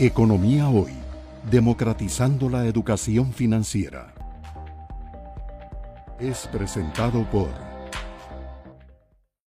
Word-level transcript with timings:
Economía 0.00 0.68
Hoy, 0.68 0.92
democratizando 1.50 2.48
la 2.48 2.66
educación 2.66 3.32
financiera. 3.32 4.14
Es 6.20 6.46
presentado 6.46 7.28
por... 7.28 7.50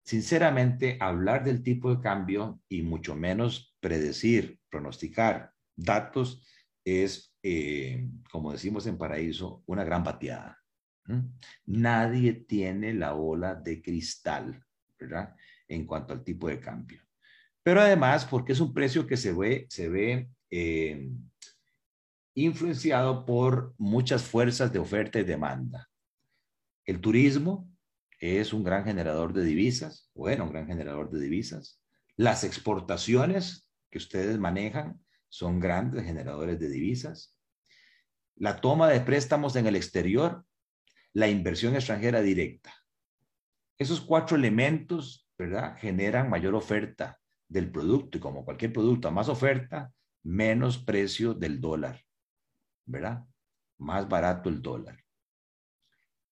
Sinceramente, 0.06 0.98
hablar 1.02 1.44
del 1.44 1.62
tipo 1.62 1.94
de 1.94 2.02
cambio 2.02 2.62
y 2.70 2.82
mucho 2.82 3.14
menos 3.14 3.76
predecir, 3.82 4.58
pronosticar 4.70 5.52
datos 5.76 6.48
es, 6.86 7.36
eh, 7.44 8.08
como 8.32 8.54
decimos 8.54 8.88
en 8.88 8.98
Paraíso, 8.98 9.64
una 9.66 9.84
gran 9.84 10.06
pateada. 10.06 10.64
Nadie 11.66 12.32
tiene 12.32 12.94
la 12.94 13.12
bola 13.12 13.54
de 13.54 13.82
cristal, 13.82 14.64
¿verdad? 14.98 15.36
En 15.68 15.86
cuanto 15.86 16.14
al 16.14 16.24
tipo 16.24 16.48
de 16.48 16.62
cambio. 16.62 17.02
Pero 17.64 17.82
además, 17.82 18.24
porque 18.24 18.54
es 18.54 18.62
un 18.62 18.74
precio 18.74 19.06
que 19.06 19.18
se 19.18 19.34
ve, 19.34 19.68
se 19.70 19.90
ve 19.90 20.30
eh, 20.50 21.10
influenciado 22.36 23.26
por 23.26 23.74
muchas 23.78 24.24
fuerzas 24.24 24.72
de 24.72 24.80
oferta 24.80 25.20
y 25.20 25.24
demanda. 25.24 25.90
El 26.86 27.02
turismo 27.02 27.70
es 28.20 28.54
un 28.54 28.64
gran 28.64 28.86
generador 28.86 29.34
de 29.34 29.44
divisas, 29.44 30.10
bueno, 30.14 30.46
un 30.46 30.52
gran 30.52 30.68
generador 30.68 31.10
de 31.10 31.20
divisas. 31.20 31.82
Las 32.16 32.44
exportaciones 32.44 33.70
que 33.92 33.98
ustedes 33.98 34.38
manejan 34.40 35.00
son 35.30 35.60
grandes 35.60 36.06
generadores 36.06 36.60
de 36.60 36.70
divisas. 36.70 37.36
La 38.36 38.62
toma 38.62 38.88
de 38.90 39.02
préstamos 39.02 39.56
en 39.56 39.68
el 39.68 39.76
exterior, 39.76 40.46
la 41.14 41.28
inversión 41.28 41.76
extranjera 41.76 42.22
directa. 42.22 42.74
Esos 43.78 44.02
cuatro 44.02 44.38
elementos, 44.38 45.28
¿verdad? 45.38 45.76
Generan 45.78 46.30
mayor 46.30 46.56
oferta 46.56 47.20
del 47.48 47.72
producto 47.72 48.18
y 48.18 48.22
como 48.22 48.46
cualquier 48.46 48.74
producto, 48.74 49.12
más 49.12 49.30
oferta, 49.30 49.92
menos 50.28 50.78
precio 50.78 51.34
del 51.34 51.62
dólar, 51.62 52.04
¿verdad? 52.86 53.26
Más 53.78 54.10
barato 54.10 54.50
el 54.50 54.62
dólar. 54.62 55.02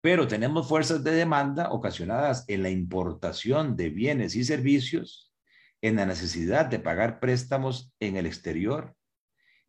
Pero 0.02 0.28
tenemos 0.28 0.68
fuerzas 0.68 1.04
de 1.04 1.12
demanda 1.12 1.72
ocasionadas 1.72 2.44
en 2.50 2.62
la 2.62 2.70
importación 2.70 3.78
de 3.78 3.90
bienes 3.90 4.36
y 4.36 4.44
servicios, 4.44 5.34
en 5.82 5.96
la 5.96 6.06
necesidad 6.06 6.66
de 6.66 6.80
pagar 6.80 7.22
préstamos 7.22 7.94
en 8.00 8.18
el 8.18 8.26
exterior, 8.26 8.96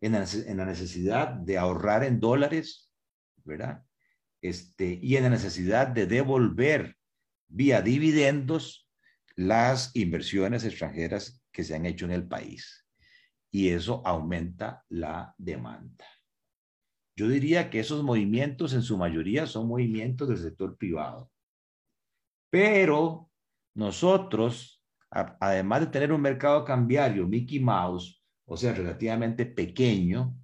en 0.00 0.12
la, 0.12 0.64
necesidad 0.64 1.28
de 1.28 1.56
ahorrar 1.56 2.02
en 2.02 2.18
dólares, 2.18 2.90
¿verdad? 3.44 3.84
Este, 4.42 4.98
y 5.00 5.16
en 5.16 5.22
la 5.22 5.30
necesidad 5.30 5.86
de 5.86 6.06
devolver 6.06 6.96
vía 7.48 7.80
dividendos 7.80 8.90
las 9.36 9.94
inversiones 9.94 10.64
extranjeras 10.64 11.42
que 11.52 11.62
se 11.64 11.76
han 11.76 11.86
hecho 11.86 12.06
en 12.06 12.10
el 12.10 12.26
país 12.26 12.85
y 13.56 13.70
eso 13.70 14.02
aumenta 14.04 14.84
la 14.90 15.34
demanda. 15.38 16.04
Yo 17.16 17.26
diría 17.26 17.70
que 17.70 17.80
esos 17.80 18.02
movimientos 18.02 18.74
en 18.74 18.82
su 18.82 18.98
mayoría 18.98 19.46
son 19.46 19.66
movimientos 19.66 20.28
del 20.28 20.36
sector 20.36 20.76
privado. 20.76 21.30
Pero 22.50 23.30
nosotros, 23.74 24.84
además 25.08 25.80
de 25.80 25.86
tener 25.86 26.12
un 26.12 26.20
mercado 26.20 26.66
cambiario 26.66 27.26
Mickey 27.26 27.58
Mouse, 27.58 28.22
o 28.44 28.58
sea, 28.58 28.74
relativamente 28.74 29.46
pequeño, 29.46 30.36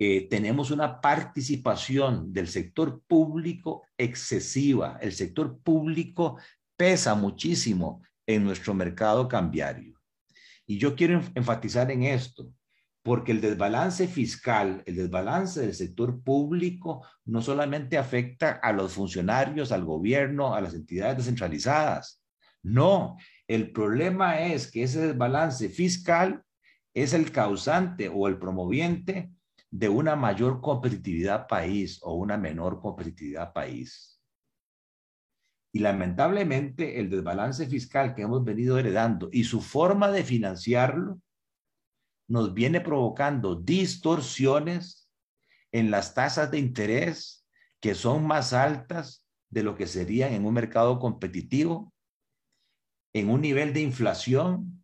eh, 0.00 0.28
tenemos 0.28 0.72
una 0.72 1.00
participación 1.00 2.32
del 2.32 2.48
sector 2.48 3.00
público 3.06 3.84
excesiva. 3.96 4.98
El 5.00 5.12
sector 5.12 5.60
público 5.60 6.36
pesa 6.76 7.14
muchísimo 7.14 8.02
en 8.26 8.42
nuestro 8.42 8.74
mercado 8.74 9.28
cambiario. 9.28 9.95
Y 10.66 10.78
yo 10.78 10.96
quiero 10.96 11.22
enfatizar 11.34 11.90
en 11.90 12.02
esto, 12.02 12.52
porque 13.02 13.32
el 13.32 13.40
desbalance 13.40 14.08
fiscal, 14.08 14.82
el 14.84 14.96
desbalance 14.96 15.60
del 15.60 15.74
sector 15.74 16.22
público, 16.22 17.06
no 17.24 17.40
solamente 17.40 17.98
afecta 17.98 18.50
a 18.50 18.72
los 18.72 18.94
funcionarios, 18.94 19.70
al 19.70 19.84
gobierno, 19.84 20.54
a 20.54 20.60
las 20.60 20.74
entidades 20.74 21.18
descentralizadas. 21.18 22.20
No, 22.62 23.16
el 23.46 23.70
problema 23.70 24.40
es 24.40 24.70
que 24.70 24.82
ese 24.82 25.06
desbalance 25.06 25.68
fiscal 25.68 26.42
es 26.94 27.12
el 27.12 27.30
causante 27.30 28.08
o 28.08 28.26
el 28.26 28.38
promoviente 28.38 29.30
de 29.70 29.88
una 29.88 30.16
mayor 30.16 30.60
competitividad 30.60 31.46
país 31.46 32.00
o 32.02 32.14
una 32.14 32.36
menor 32.36 32.80
competitividad 32.80 33.52
país. 33.52 34.15
Y 35.76 35.80
lamentablemente 35.80 37.00
el 37.00 37.10
desbalance 37.10 37.66
fiscal 37.66 38.14
que 38.14 38.22
hemos 38.22 38.42
venido 38.42 38.78
heredando 38.78 39.28
y 39.30 39.44
su 39.44 39.60
forma 39.60 40.10
de 40.10 40.24
financiarlo 40.24 41.20
nos 42.28 42.54
viene 42.54 42.80
provocando 42.80 43.56
distorsiones 43.56 45.10
en 45.72 45.90
las 45.90 46.14
tasas 46.14 46.50
de 46.50 46.60
interés 46.60 47.46
que 47.78 47.94
son 47.94 48.26
más 48.26 48.54
altas 48.54 49.26
de 49.50 49.64
lo 49.64 49.76
que 49.76 49.86
serían 49.86 50.32
en 50.32 50.46
un 50.46 50.54
mercado 50.54 50.98
competitivo, 50.98 51.92
en 53.12 53.28
un 53.28 53.42
nivel 53.42 53.74
de 53.74 53.82
inflación, 53.82 54.82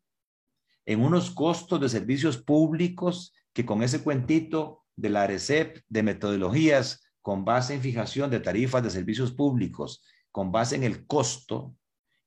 en 0.84 1.00
unos 1.00 1.30
costos 1.30 1.80
de 1.80 1.88
servicios 1.88 2.36
públicos 2.36 3.32
que 3.54 3.64
con 3.64 3.82
ese 3.82 4.02
cuentito 4.02 4.84
de 4.94 5.08
la 5.08 5.22
ARECEP, 5.22 5.84
de 5.88 6.02
metodologías 6.02 7.02
con 7.22 7.46
base 7.46 7.72
en 7.72 7.80
fijación 7.80 8.30
de 8.30 8.40
tarifas 8.40 8.82
de 8.82 8.90
servicios 8.90 9.32
públicos 9.32 10.02
con 10.32 10.50
base 10.50 10.74
en 10.76 10.82
el 10.82 11.06
costo 11.06 11.76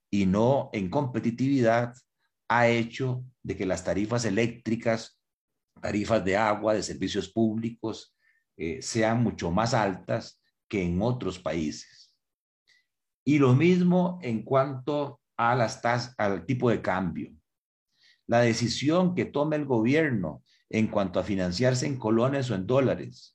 y 0.09 0.25
no 0.25 0.69
en 0.71 0.89
competitividad, 0.89 1.93
ha 2.47 2.67
hecho 2.67 3.25
de 3.43 3.57
que 3.57 3.65
las 3.65 3.83
tarifas 3.83 4.23
eléctricas, 4.25 5.19
tarifas 5.81 6.23
de 6.23 6.37
agua, 6.37 6.75
de 6.75 6.83
servicios 6.83 7.27
públicos, 7.29 8.15
eh, 8.55 8.81
sean 8.81 9.23
mucho 9.23 9.51
más 9.51 9.73
altas 9.73 10.41
que 10.69 10.83
en 10.83 11.01
otros 11.01 11.39
países. 11.39 12.15
Y 13.25 13.39
lo 13.39 13.53
mismo 13.55 14.19
en 14.21 14.43
cuanto 14.43 15.19
a 15.35 15.55
las 15.55 15.81
tasas, 15.81 16.13
al 16.17 16.45
tipo 16.45 16.69
de 16.69 16.81
cambio. 16.81 17.33
La 18.27 18.39
decisión 18.39 19.15
que 19.15 19.25
tome 19.25 19.55
el 19.55 19.65
gobierno 19.65 20.43
en 20.69 20.87
cuanto 20.87 21.19
a 21.19 21.23
financiarse 21.23 21.87
en 21.87 21.97
colones 21.97 22.49
o 22.49 22.55
en 22.55 22.65
dólares 22.65 23.34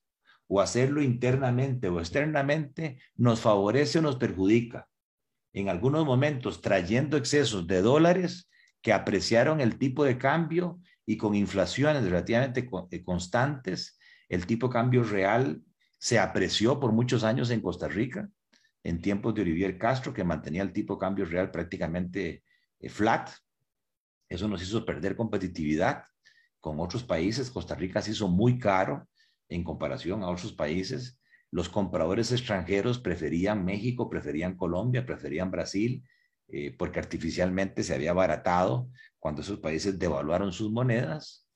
o 0.52 0.60
hacerlo 0.60 1.00
internamente 1.00 1.88
o 1.88 2.00
externamente 2.00 2.98
nos 3.14 3.38
favorece 3.40 4.00
o 4.00 4.02
nos 4.02 4.16
perjudica. 4.16 4.88
En 5.52 5.68
algunos 5.68 6.04
momentos 6.04 6.60
trayendo 6.60 7.16
excesos 7.16 7.68
de 7.68 7.80
dólares 7.82 8.50
que 8.82 8.92
apreciaron 8.92 9.60
el 9.60 9.78
tipo 9.78 10.02
de 10.02 10.18
cambio 10.18 10.80
y 11.06 11.16
con 11.16 11.36
inflaciones 11.36 12.02
relativamente 12.02 12.68
eh, 12.90 13.04
constantes, 13.04 13.96
el 14.28 14.44
tipo 14.44 14.66
de 14.66 14.72
cambio 14.72 15.04
real 15.04 15.62
se 16.00 16.18
apreció 16.18 16.80
por 16.80 16.90
muchos 16.90 17.22
años 17.22 17.50
en 17.50 17.60
Costa 17.60 17.86
Rica, 17.86 18.28
en 18.82 19.00
tiempos 19.00 19.36
de 19.36 19.42
Olivier 19.42 19.78
Castro, 19.78 20.12
que 20.12 20.24
mantenía 20.24 20.62
el 20.62 20.72
tipo 20.72 20.94
de 20.94 21.00
cambio 21.00 21.26
real 21.26 21.52
prácticamente 21.52 22.42
eh, 22.80 22.88
flat. 22.88 23.30
Eso 24.28 24.48
nos 24.48 24.60
hizo 24.64 24.84
perder 24.84 25.14
competitividad 25.14 26.02
con 26.58 26.80
otros 26.80 27.04
países. 27.04 27.52
Costa 27.52 27.76
Rica 27.76 28.02
se 28.02 28.10
hizo 28.10 28.26
muy 28.26 28.58
caro 28.58 29.06
en 29.50 29.62
comparación 29.62 30.22
a 30.22 30.28
otros 30.30 30.52
países. 30.52 31.20
Los 31.50 31.68
compradores 31.68 32.32
extranjeros 32.32 32.98
preferían 32.98 33.64
México, 33.64 34.08
preferían 34.08 34.56
Colombia, 34.56 35.04
preferían 35.04 35.50
Brasil, 35.50 36.02
eh, 36.48 36.74
porque 36.76 37.00
artificialmente 37.00 37.82
se 37.82 37.94
había 37.94 38.12
abaratado 38.12 38.88
cuando 39.18 39.42
esos 39.42 39.58
países 39.58 39.98
devaluaron 39.98 40.52
sus 40.52 40.70
monedas. 40.70 41.46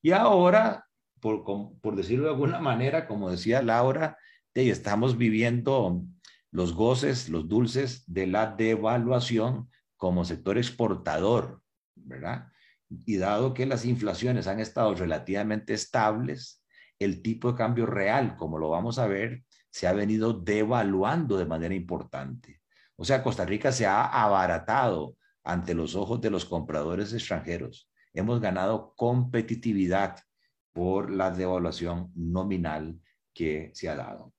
Y 0.00 0.12
ahora, 0.12 0.86
por, 1.20 1.96
decirlo 1.96 2.24
de 2.24 2.30
alguna 2.30 2.60
manera, 2.60 3.08
como 3.08 3.30
decía 3.30 3.62
Laura, 3.62 4.16
estamos 4.54 5.16
viviendo 5.16 6.02
los 6.50 6.74
goces, 6.74 7.28
los 7.28 7.48
dulces 7.48 8.04
de 8.06 8.26
la 8.26 8.54
devaluación 8.56 9.68
como 9.96 10.24
sector 10.24 10.58
exportador, 10.58 11.62
¿verdad? 11.94 12.48
Y 12.88 13.18
dado 13.18 13.54
que 13.54 13.66
las 13.66 13.84
inflaciones 13.84 14.46
han 14.46 14.60
estado 14.60 14.94
relativamente 14.94 15.74
estables, 15.74 16.64
el 16.98 17.22
tipo 17.22 17.52
de 17.52 17.58
cambio 17.58 17.86
real, 17.86 18.36
como 18.36 18.58
lo 18.58 18.70
vamos 18.70 18.98
a 18.98 19.06
ver, 19.06 19.44
se 19.70 19.86
ha 19.86 19.92
venido 19.92 20.32
devaluando 20.32 21.36
de 21.38 21.46
manera 21.46 21.74
importante. 21.74 22.60
O 22.96 23.04
sea, 23.04 23.22
Costa 23.22 23.44
Rica 23.44 23.70
se 23.70 23.86
ha 23.86 24.04
abaratado 24.04 25.16
ante 25.44 25.74
los 25.74 25.94
ojos 25.94 26.20
de 26.20 26.30
los 26.30 26.44
compradores 26.44 27.12
extranjeros. 27.12 27.88
Hemos 28.12 28.40
ganado 28.40 28.94
competitividad 28.96 30.18
por 30.72 31.10
la 31.10 31.30
devaluación 31.30 32.10
nominal 32.14 33.00
que 33.32 33.70
se 33.74 33.88
ha 33.88 33.94
dado. 33.94 34.32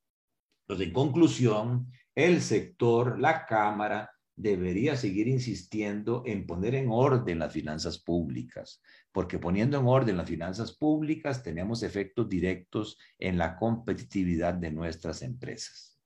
Entonces, 0.63 0.87
en 0.87 0.93
conclusión, 0.93 1.91
el 2.13 2.41
sector, 2.41 3.19
la 3.19 3.45
Cámara, 3.45 4.11
debería 4.35 4.95
seguir 4.95 5.27
insistiendo 5.27 6.23
en 6.25 6.45
poner 6.45 6.75
en 6.75 6.89
orden 6.89 7.39
las 7.39 7.51
finanzas 7.51 7.99
públicas, 7.99 8.81
porque 9.11 9.39
poniendo 9.39 9.79
en 9.79 9.87
orden 9.87 10.17
las 10.17 10.29
finanzas 10.29 10.75
públicas 10.75 11.43
tenemos 11.43 11.83
efectos 11.83 12.29
directos 12.29 12.97
en 13.17 13.37
la 13.37 13.55
competitividad 13.57 14.53
de 14.53 14.71
nuestras 14.71 15.21
empresas. 15.21 15.99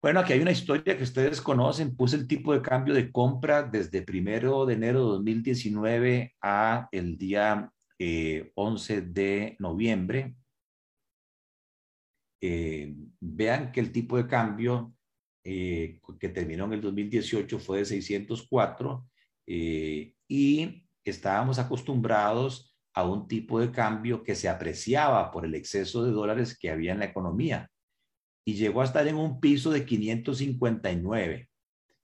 Bueno, 0.00 0.20
aquí 0.20 0.34
hay 0.34 0.40
una 0.40 0.52
historia 0.52 0.96
que 0.96 1.02
ustedes 1.02 1.40
conocen. 1.40 1.96
Puse 1.96 2.16
el 2.16 2.28
tipo 2.28 2.52
de 2.52 2.60
cambio 2.60 2.92
de 2.92 3.10
compra 3.10 3.62
desde 3.62 4.02
primero 4.02 4.66
de 4.66 4.74
enero 4.74 5.00
de 5.00 5.06
2019 5.06 6.34
a 6.42 6.88
el 6.92 7.16
día 7.16 7.72
11 8.54 9.00
de 9.00 9.56
noviembre, 9.60 10.36
vean 12.38 13.72
que 13.72 13.80
el 13.80 13.92
tipo 13.92 14.18
de 14.18 14.26
cambio 14.26 14.94
que 15.42 16.28
terminó 16.34 16.66
en 16.66 16.74
el 16.74 16.80
2018 16.82 17.58
fue 17.58 17.78
de 17.78 17.84
604 17.86 19.08
y 19.46 20.83
estábamos 21.10 21.58
acostumbrados 21.58 22.74
a 22.94 23.04
un 23.04 23.26
tipo 23.26 23.60
de 23.60 23.70
cambio 23.70 24.22
que 24.22 24.34
se 24.34 24.48
apreciaba 24.48 25.30
por 25.30 25.44
el 25.44 25.54
exceso 25.54 26.04
de 26.04 26.12
dólares 26.12 26.56
que 26.58 26.70
había 26.70 26.92
en 26.92 27.00
la 27.00 27.06
economía 27.06 27.70
y 28.44 28.54
llegó 28.54 28.82
a 28.82 28.84
estar 28.84 29.06
en 29.08 29.16
un 29.16 29.40
piso 29.40 29.70
de 29.70 29.84
559. 29.84 31.48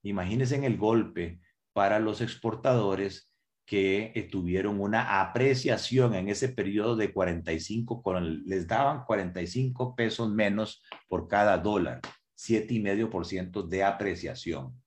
Imagínense 0.03 0.55
en 0.55 0.63
el 0.63 0.77
golpe 0.77 1.39
para 1.73 1.99
los 1.99 2.21
exportadores 2.21 3.31
que 3.65 4.11
eh, 4.15 4.23
tuvieron 4.23 4.81
una 4.81 5.21
apreciación 5.21 6.13
en 6.15 6.27
ese 6.27 6.49
periodo 6.49 6.95
de 6.97 7.13
45, 7.13 8.01
con, 8.01 8.43
les 8.43 8.67
daban 8.67 9.05
45 9.05 9.95
pesos 9.95 10.29
menos 10.29 10.83
por 11.07 11.27
cada 11.27 11.57
dólar, 11.57 12.01
7,5% 12.37 13.67
de 13.67 13.83
apreciación 13.83 14.81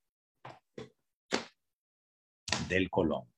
del 2.68 2.90
colón. 2.90 3.33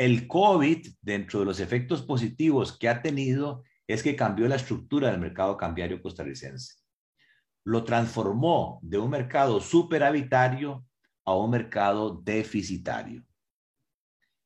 El 0.00 0.26
COVID, 0.28 0.94
dentro 1.02 1.40
de 1.40 1.44
los 1.44 1.60
efectos 1.60 2.00
positivos 2.00 2.78
que 2.78 2.88
ha 2.88 3.02
tenido, 3.02 3.64
es 3.86 4.02
que 4.02 4.16
cambió 4.16 4.48
la 4.48 4.56
estructura 4.56 5.10
del 5.10 5.20
mercado 5.20 5.58
cambiario 5.58 6.00
costarricense. 6.00 6.76
Lo 7.64 7.84
transformó 7.84 8.80
de 8.82 8.96
un 8.96 9.10
mercado 9.10 9.60
superavitario 9.60 10.86
a 11.26 11.36
un 11.36 11.50
mercado 11.50 12.18
deficitario. 12.24 13.26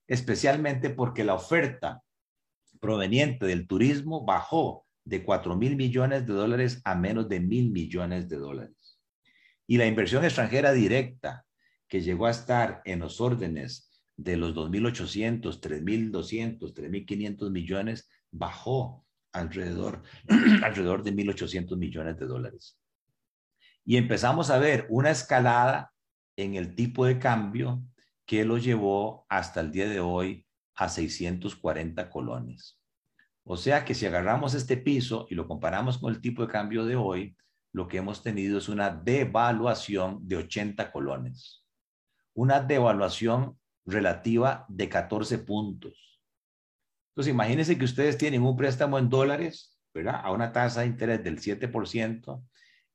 Especialmente 0.08 0.90
porque 0.90 1.22
la 1.22 1.34
oferta 1.34 2.02
proveniente 2.80 3.46
del 3.46 3.68
turismo 3.68 4.24
bajó 4.24 4.84
de 5.04 5.22
4 5.22 5.54
mil 5.54 5.76
millones 5.76 6.26
de 6.26 6.32
dólares 6.32 6.82
a 6.84 6.96
menos 6.96 7.28
de 7.28 7.38
mil 7.38 7.70
millones 7.70 8.28
de 8.28 8.38
dólares. 8.38 8.98
Y 9.68 9.76
la 9.76 9.86
inversión 9.86 10.24
extranjera 10.24 10.72
directa, 10.72 11.46
que 11.86 12.00
llegó 12.00 12.26
a 12.26 12.32
estar 12.32 12.82
en 12.84 12.98
los 12.98 13.20
órdenes 13.20 13.93
de 14.16 14.36
los 14.36 14.54
2.800, 14.54 15.60
3.200, 15.60 16.72
3.500 16.72 17.50
millones, 17.50 18.08
bajó 18.30 19.04
alrededor, 19.32 20.02
alrededor 20.62 21.02
de 21.02 21.12
1.800 21.12 21.76
millones 21.76 22.18
de 22.18 22.26
dólares. 22.26 22.78
Y 23.84 23.96
empezamos 23.96 24.50
a 24.50 24.58
ver 24.58 24.86
una 24.88 25.10
escalada 25.10 25.92
en 26.36 26.54
el 26.54 26.74
tipo 26.74 27.04
de 27.04 27.18
cambio 27.18 27.82
que 28.26 28.44
lo 28.44 28.58
llevó 28.58 29.26
hasta 29.28 29.60
el 29.60 29.70
día 29.70 29.88
de 29.88 30.00
hoy 30.00 30.46
a 30.74 30.88
640 30.88 32.08
colones. 32.10 32.80
O 33.44 33.56
sea 33.56 33.84
que 33.84 33.94
si 33.94 34.06
agarramos 34.06 34.54
este 34.54 34.76
piso 34.76 35.26
y 35.28 35.34
lo 35.34 35.46
comparamos 35.46 35.98
con 35.98 36.12
el 36.14 36.20
tipo 36.20 36.42
de 36.42 36.52
cambio 36.52 36.86
de 36.86 36.96
hoy, 36.96 37.36
lo 37.72 37.88
que 37.88 37.98
hemos 37.98 38.22
tenido 38.22 38.58
es 38.58 38.68
una 38.68 38.90
devaluación 38.90 40.26
de 40.26 40.36
80 40.36 40.90
colones. 40.90 41.64
Una 42.32 42.60
devaluación 42.60 43.58
relativa 43.86 44.64
de 44.68 44.88
14 44.88 45.38
puntos. 45.38 46.20
Entonces, 47.10 47.32
imagínense 47.32 47.78
que 47.78 47.84
ustedes 47.84 48.18
tienen 48.18 48.42
un 48.42 48.56
préstamo 48.56 48.98
en 48.98 49.08
dólares, 49.08 49.78
¿verdad? 49.92 50.20
A 50.24 50.32
una 50.32 50.52
tasa 50.52 50.80
de 50.80 50.88
interés 50.88 51.22
del 51.22 51.40
7%, 51.40 52.42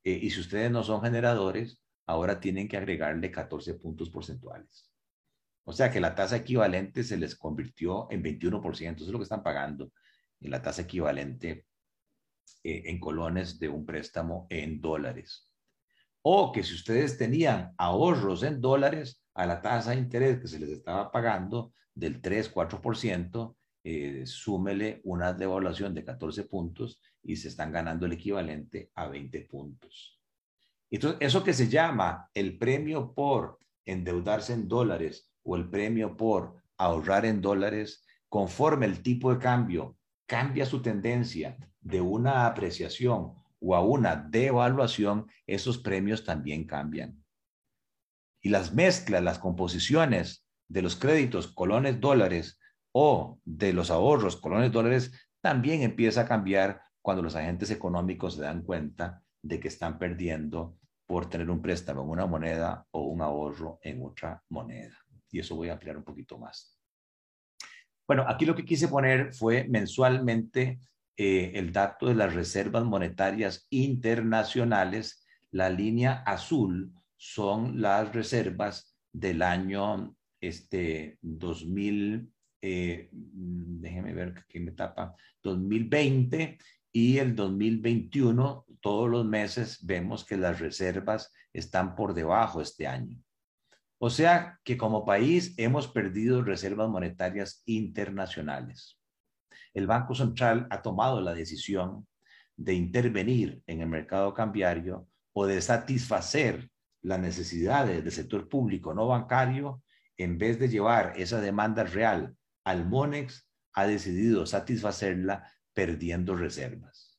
eh, 0.04 0.20
y 0.22 0.30
si 0.30 0.40
ustedes 0.40 0.72
no 0.72 0.84
son 0.84 1.02
generadores, 1.02 1.82
ahora 2.06 2.40
tienen 2.40 2.68
que 2.68 2.78
agregarle 2.78 3.32
14 3.32 3.76
puntos 3.76 4.10
porcentuales. 4.10 4.90
O 5.64 5.74
sea 5.74 5.92
que 5.92 6.00
la 6.00 6.16
tasa 6.16 6.38
equivalente 6.38 7.04
se 7.04 7.18
les 7.18 7.36
convirtió 7.36 8.08
en 8.12 8.24
21%, 8.24 8.96
eso 8.96 9.06
es 9.06 9.12
lo 9.12 9.20
que 9.20 9.24
están 9.24 9.44
pagando, 9.44 9.92
en 10.42 10.52
la 10.52 10.62
tasa 10.62 10.82
equivalente 10.82 11.68
eh, 12.64 12.84
en 12.86 13.00
colones 13.00 13.60
de 13.60 13.70
un 13.70 13.86
préstamo 13.86 14.48
en 14.50 14.82
dólares. 14.82 15.49
O 16.22 16.52
que 16.52 16.64
si 16.64 16.74
ustedes 16.76 17.18
tenían 17.18 17.74
ahorros 17.78 18.44
en 18.44 18.62
dólares, 18.62 19.24
a 19.34 19.46
la 19.46 19.62
tasa 19.62 19.92
de 19.92 19.98
interés 19.98 20.40
que 20.40 20.48
se 20.48 20.60
les 20.60 20.70
estaba 20.70 21.12
pagando 21.12 21.72
del 21.94 22.22
3-4%, 22.22 23.56
eh, 23.84 24.26
súmele 24.26 25.00
una 25.06 25.34
devaluación 25.34 25.94
de 25.94 26.04
14 26.04 26.44
puntos 26.44 27.02
y 27.24 27.38
se 27.38 27.48
están 27.48 27.72
ganando 27.72 28.06
el 28.06 28.14
equivalente 28.14 28.92
a 28.96 29.08
20 29.08 29.42
puntos. 29.42 30.20
Entonces, 30.92 31.20
eso 31.22 31.44
que 31.44 31.54
se 31.54 31.70
llama 31.70 32.30
el 32.34 32.58
premio 32.58 33.14
por 33.14 33.60
endeudarse 33.86 34.54
en 34.54 34.68
dólares 34.68 35.32
o 35.44 35.56
el 35.56 35.70
premio 35.70 36.18
por 36.18 36.58
ahorrar 36.78 37.26
en 37.26 37.42
dólares, 37.42 38.06
conforme 38.28 38.86
el 38.86 39.02
tipo 39.02 39.34
de 39.34 39.40
cambio 39.40 39.98
cambia 40.26 40.66
su 40.66 40.82
tendencia 40.82 41.58
de 41.82 42.02
una 42.02 42.46
apreciación 42.46 43.34
o 43.60 43.76
a 43.76 43.82
una 43.82 44.16
devaluación, 44.16 45.28
esos 45.46 45.78
premios 45.78 46.24
también 46.24 46.66
cambian. 46.66 47.24
Y 48.42 48.50
las 48.50 48.74
mezclas, 48.74 49.22
las 49.22 49.40
composiciones 49.40 50.46
de 50.68 50.82
los 50.82 50.96
créditos 50.96 51.48
colones 51.48 52.00
dólares 52.00 52.60
o 52.92 53.40
de 53.44 53.74
los 53.74 53.92
ahorros 53.92 54.38
colones 54.38 54.72
dólares 54.72 55.12
también 55.42 55.82
empieza 55.82 56.22
a 56.22 56.28
cambiar 56.28 56.82
cuando 57.02 57.24
los 57.24 57.36
agentes 57.36 57.72
económicos 57.72 58.36
se 58.36 58.42
dan 58.42 58.64
cuenta 58.64 59.24
de 59.42 59.60
que 59.60 59.68
están 59.68 59.98
perdiendo 59.98 60.78
por 61.06 61.30
tener 61.30 61.50
un 61.50 61.62
préstamo 61.62 62.04
en 62.04 62.10
una 62.10 62.26
moneda 62.28 62.86
o 62.92 63.02
un 63.02 63.22
ahorro 63.22 63.80
en 63.82 64.06
otra 64.06 64.44
moneda. 64.50 64.98
Y 65.32 65.40
eso 65.40 65.56
voy 65.56 65.70
a 65.70 65.74
ampliar 65.74 65.98
un 65.98 66.04
poquito 66.04 66.38
más. 66.38 66.78
Bueno, 68.08 68.26
aquí 68.28 68.46
lo 68.46 68.56
que 68.56 68.66
quise 68.66 68.88
poner 68.88 69.34
fue 69.34 69.66
mensualmente 69.66 70.80
eh, 71.22 71.52
el 71.60 71.74
dato 71.74 72.06
de 72.06 72.16
las 72.16 72.34
reservas 72.34 72.86
monetarias 72.86 73.68
internacionales. 73.72 75.28
La 75.52 75.70
línea 75.70 76.24
azul 76.26 76.94
son 77.18 77.82
las 77.82 78.14
reservas 78.14 78.96
del 79.12 79.42
año 79.42 80.16
este, 80.40 81.18
2000, 81.22 82.32
eh, 82.62 83.10
déjeme 83.12 84.14
ver 84.14 84.46
qué 84.48 84.62
me 84.62 84.72
tapa, 84.72 85.14
2020 85.44 86.58
y 86.94 87.18
el 87.18 87.36
2021, 87.36 88.66
todos 88.80 89.10
los 89.10 89.26
meses 89.26 89.86
vemos 89.86 90.24
que 90.24 90.38
las 90.38 90.62
reservas 90.62 91.34
están 91.52 91.96
por 91.98 92.14
debajo 92.14 92.62
este 92.62 92.88
año. 92.88 93.22
O 93.98 94.10
sea 94.10 94.58
que 94.64 94.78
como 94.78 95.04
país 95.04 95.54
hemos 95.58 95.90
perdido 95.90 96.42
reservas 96.44 96.88
monetarias 96.88 97.62
internacionales 97.66 98.99
el 99.74 99.88
Banco 99.88 100.16
Central 100.16 100.68
ha 100.70 100.82
tomado 100.82 101.22
la 101.22 101.34
decisión 101.34 102.08
de 102.56 102.74
intervenir 102.74 103.62
en 103.68 103.82
el 103.82 103.88
mercado 103.88 104.34
cambiario 104.34 105.08
o 105.34 105.46
de 105.46 105.62
satisfacer 105.62 106.70
las 107.02 107.20
necesidades 107.20 108.04
del 108.04 108.12
sector 108.12 108.50
público 108.50 108.94
no 108.94 109.08
bancario, 109.08 109.82
en 110.18 110.38
vez 110.38 110.60
de 110.60 110.68
llevar 110.68 111.14
esa 111.16 111.40
demanda 111.40 111.84
real 111.84 112.36
al 112.66 112.86
MONEX, 112.86 113.48
ha 113.74 113.88
decidido 113.88 114.46
satisfacerla 114.46 115.50
perdiendo 115.74 116.36
reservas. 116.36 117.18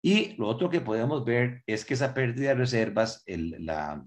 Y 0.00 0.36
lo 0.36 0.48
otro 0.48 0.70
que 0.70 0.80
podemos 0.80 1.24
ver 1.24 1.62
es 1.66 1.84
que 1.84 1.94
esa 1.94 2.14
pérdida 2.14 2.50
de 2.50 2.54
reservas, 2.56 3.24
la, 3.26 4.04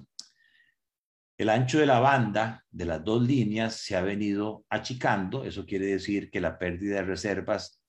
el 1.38 1.50
ancho 1.50 1.80
de 1.80 1.86
la 1.86 2.00
banda 2.00 2.66
de 2.72 2.86
las 2.86 3.04
dos 3.04 3.22
líneas 3.22 3.76
se 3.76 3.96
ha 3.96 4.02
venido 4.02 4.66
achicando, 4.70 5.44
eso 5.44 5.66
quiere 5.66 5.86
decir 5.86 6.32
que 6.32 6.42
la 6.42 6.58
pérdida 6.58 6.96
de 6.96 7.04
reservas 7.04 7.80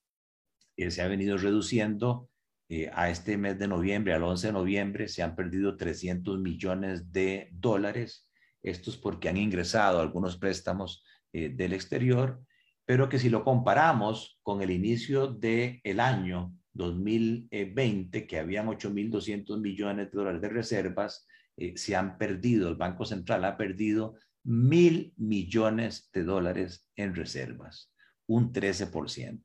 eh, 0.76 0.90
se 0.90 1.02
ha 1.02 1.08
venido 1.08 1.36
reduciendo. 1.38 2.28
Eh, 2.70 2.90
a 2.92 3.08
este 3.08 3.38
mes 3.38 3.58
de 3.58 3.66
noviembre, 3.66 4.12
al 4.12 4.22
11 4.22 4.48
de 4.48 4.52
noviembre, 4.52 5.08
se 5.08 5.22
han 5.22 5.34
perdido 5.34 5.78
300 5.78 6.38
millones 6.38 7.10
de 7.10 7.48
dólares. 7.50 8.28
Esto 8.62 8.90
es 8.90 8.98
porque 8.98 9.30
han 9.30 9.38
ingresado 9.38 10.00
algunos 10.00 10.36
préstamos 10.36 11.02
eh, 11.32 11.48
del 11.48 11.72
exterior, 11.72 12.42
pero 12.84 13.08
que 13.08 13.18
si 13.18 13.30
lo 13.30 13.42
comparamos 13.42 14.38
con 14.42 14.60
el 14.60 14.70
inicio 14.70 15.28
del 15.28 15.80
el 15.82 15.98
año 15.98 16.52
2020, 16.74 18.26
que 18.26 18.38
habían 18.38 18.66
8.200 18.66 19.58
millones 19.58 20.10
de 20.10 20.18
dólares 20.18 20.42
de 20.42 20.48
reservas, 20.50 21.26
eh, 21.58 21.76
se 21.76 21.96
han 21.96 22.18
perdido, 22.18 22.68
el 22.68 22.76
Banco 22.76 23.04
Central 23.04 23.44
ha 23.44 23.56
perdido 23.56 24.14
mil 24.44 25.12
millones 25.16 26.08
de 26.12 26.22
dólares 26.22 26.88
en 26.96 27.14
reservas, 27.14 27.92
un 28.26 28.52
13%. 28.52 29.44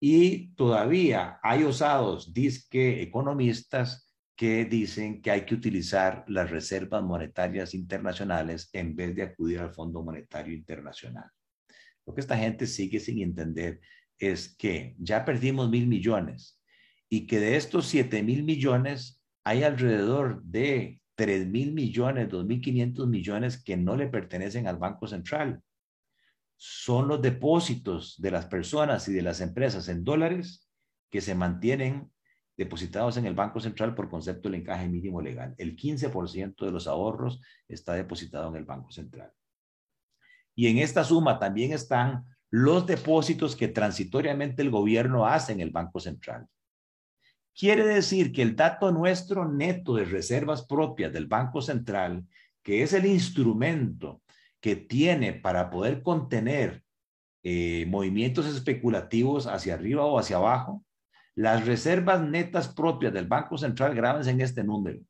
Y 0.00 0.54
todavía 0.54 1.38
hay 1.42 1.64
osados, 1.64 2.32
disque 2.32 3.02
economistas, 3.02 4.08
que 4.36 4.64
dicen 4.64 5.20
que 5.20 5.32
hay 5.32 5.44
que 5.44 5.56
utilizar 5.56 6.24
las 6.28 6.48
reservas 6.48 7.02
monetarias 7.02 7.74
internacionales 7.74 8.70
en 8.72 8.94
vez 8.94 9.16
de 9.16 9.24
acudir 9.24 9.58
al 9.58 9.74
Fondo 9.74 10.04
Monetario 10.04 10.54
Internacional. 10.54 11.28
Lo 12.06 12.14
que 12.14 12.20
esta 12.20 12.38
gente 12.38 12.68
sigue 12.68 13.00
sin 13.00 13.20
entender 13.20 13.80
es 14.16 14.56
que 14.56 14.94
ya 14.98 15.24
perdimos 15.24 15.68
mil 15.68 15.88
millones 15.88 16.62
y 17.08 17.26
que 17.26 17.40
de 17.40 17.56
estos 17.56 17.86
siete 17.86 18.22
mil 18.22 18.44
millones 18.44 19.17
hay 19.48 19.62
alrededor 19.62 20.42
de 20.42 21.00
3 21.14 21.46
mil 21.46 21.72
millones, 21.72 22.28
2 22.28 22.44
mil 22.44 22.60
500 22.60 23.08
millones 23.08 23.62
que 23.62 23.78
no 23.78 23.96
le 23.96 24.06
pertenecen 24.06 24.66
al 24.66 24.76
Banco 24.76 25.06
Central. 25.06 25.62
son 26.60 27.06
los 27.08 27.22
depósitos 27.22 28.20
de 28.20 28.32
las 28.32 28.46
personas 28.46 29.08
y 29.08 29.12
de 29.12 29.22
las 29.22 29.40
empresas 29.40 29.88
en 29.88 30.02
dólares 30.04 30.68
que 31.08 31.20
se 31.20 31.34
mantienen 31.34 32.10
depositados 32.56 33.16
en 33.16 33.26
el 33.26 33.34
Banco 33.34 33.60
Central 33.60 33.94
por 33.94 34.10
concepto 34.10 34.48
del 34.50 34.60
encaje 34.60 34.88
mínimo 34.88 35.22
legal. 35.22 35.54
El 35.56 35.76
15% 35.76 36.66
de 36.66 36.72
los 36.72 36.86
ahorros 36.86 37.40
está 37.68 37.94
depositado 37.94 38.48
en 38.48 38.56
el 38.56 38.64
Banco 38.64 38.90
Central. 38.90 39.32
Y 40.56 40.66
en 40.66 40.78
esta 40.78 41.04
suma 41.04 41.38
también 41.38 41.72
están 41.72 42.24
los 42.50 42.86
depósitos 42.86 43.54
que 43.54 43.68
transitoriamente 43.68 44.60
el 44.60 44.70
gobierno 44.70 45.26
hace 45.26 45.52
en 45.52 45.60
el 45.60 45.70
Banco 45.70 46.00
Central. 46.00 46.48
Quiere 47.58 47.84
decir 47.84 48.30
que 48.30 48.42
el 48.42 48.54
dato 48.54 48.92
nuestro 48.92 49.50
neto 49.50 49.96
de 49.96 50.04
reservas 50.04 50.64
propias 50.64 51.12
del 51.12 51.26
Banco 51.26 51.60
Central, 51.60 52.24
que 52.62 52.84
es 52.84 52.92
el 52.92 53.04
instrumento 53.04 54.22
que 54.60 54.76
tiene 54.76 55.32
para 55.32 55.68
poder 55.68 56.04
contener 56.04 56.84
eh, 57.42 57.84
movimientos 57.88 58.46
especulativos 58.46 59.48
hacia 59.48 59.74
arriba 59.74 60.04
o 60.04 60.20
hacia 60.20 60.36
abajo, 60.36 60.84
las 61.34 61.66
reservas 61.66 62.22
netas 62.22 62.68
propias 62.68 63.12
del 63.12 63.26
Banco 63.26 63.58
Central, 63.58 63.92
grábense 63.92 64.30
en 64.30 64.40
este 64.40 64.62
número, 64.62 65.00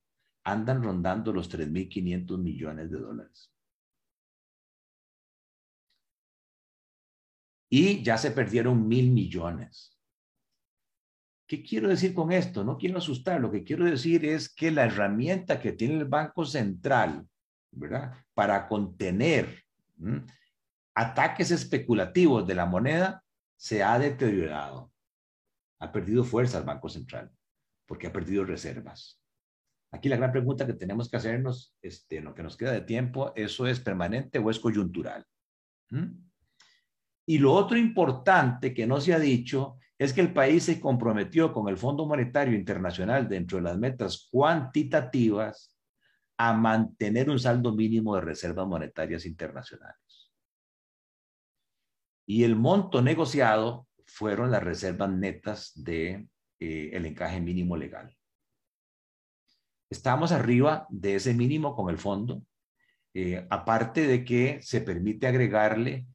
andan 0.43 0.83
rondando 0.83 1.35
los 1.35 1.51
3.500 1.51 2.39
millones 2.39 2.91
de 2.91 2.99
dólares. 2.99 3.53
Y 7.69 8.03
ya 8.03 8.17
se 8.17 8.31
perdieron 8.31 8.89
mil 8.89 9.11
millones. 9.11 9.98
¿Qué 11.49 11.63
quiero 11.63 11.89
decir 11.89 12.13
con 12.15 12.31
esto? 12.31 12.63
No 12.63 12.77
quiero 12.77 12.99
asustar, 12.99 13.41
lo 13.41 13.51
que 13.51 13.65
quiero 13.65 13.87
decir 13.87 14.25
es 14.25 14.55
que 14.55 14.71
la 14.71 14.85
herramienta 14.85 15.59
que 15.59 15.73
tiene 15.73 15.95
el 15.95 16.05
Banco 16.05 16.45
Central, 16.45 17.27
¿verdad? 17.73 18.13
Para 18.35 18.69
contener 18.69 19.65
ataques 20.95 21.51
especulativos 21.51 22.47
de 22.47 22.55
la 22.55 22.67
moneda 22.67 23.25
se 23.57 23.83
ha 23.83 23.99
deteriorado 23.99 24.93
ha 25.81 25.93
perdido 25.93 26.25
fuerza 26.25 26.59
el 26.59 26.65
Banco 26.65 26.89
Central 26.89 27.31
porque 27.87 28.07
ha 28.07 28.13
perdido 28.13 28.45
reservas. 28.45 29.21
Aquí 29.91 30.09
la 30.11 30.17
gran 30.17 30.33
pregunta 30.33 30.67
que 30.67 30.75
tenemos 30.75 31.09
que 31.09 31.17
hacernos, 31.17 31.75
este, 31.81 32.19
en 32.19 32.25
lo 32.25 32.35
que 32.35 32.43
nos 32.43 32.57
queda 32.57 32.73
de 32.73 32.83
tiempo, 32.83 33.33
¿eso 33.35 33.67
es 33.67 33.81
permanente 33.81 34.39
o 34.39 34.51
es 34.51 34.59
coyuntural? 34.59 35.25
¿Mm? 35.91 36.29
Y 37.27 37.39
lo 37.39 37.53
otro 37.55 37.79
importante 37.79 38.75
que 38.75 38.87
no 38.87 39.01
se 39.01 39.15
ha 39.15 39.19
dicho 39.19 39.79
es 39.99 40.13
que 40.13 40.21
el 40.21 40.33
país 40.33 40.63
se 40.65 40.81
comprometió 40.81 41.53
con 41.53 41.69
el 41.69 41.77
Fondo 41.77 42.07
Monetario 42.07 42.57
Internacional 42.57 43.29
dentro 43.29 43.59
de 43.59 43.65
las 43.65 43.77
metas 43.77 44.29
cuantitativas 44.31 45.77
a 46.39 46.53
mantener 46.53 47.29
un 47.29 47.39
saldo 47.39 47.75
mínimo 47.75 48.15
de 48.15 48.21
reservas 48.21 48.67
monetarias 48.69 49.27
internacionales. 49.27 50.31
Y 52.27 52.45
el 52.45 52.55
monto 52.55 53.03
negociado 53.03 53.89
fueron 54.07 54.53
las 54.53 54.63
reservas 54.63 55.11
netas 55.11 55.73
de 55.75 56.29
eh, 56.61 56.91
el 56.93 57.07
encaje 57.07 57.41
mínimo 57.41 57.77
legal. 57.77 58.17
Estamos 59.91 60.31
arriba 60.31 60.87
de 60.91 61.17
ese 61.17 61.35
mínimo 61.35 61.75
con 61.75 61.91
el 61.91 61.99
fondo, 61.99 62.43
eh, 63.15 63.47
aparte 63.51 64.07
de 64.07 64.25
que 64.25 64.61
se 64.63 64.81
permite 64.81 65.27
agregarle 65.27 66.07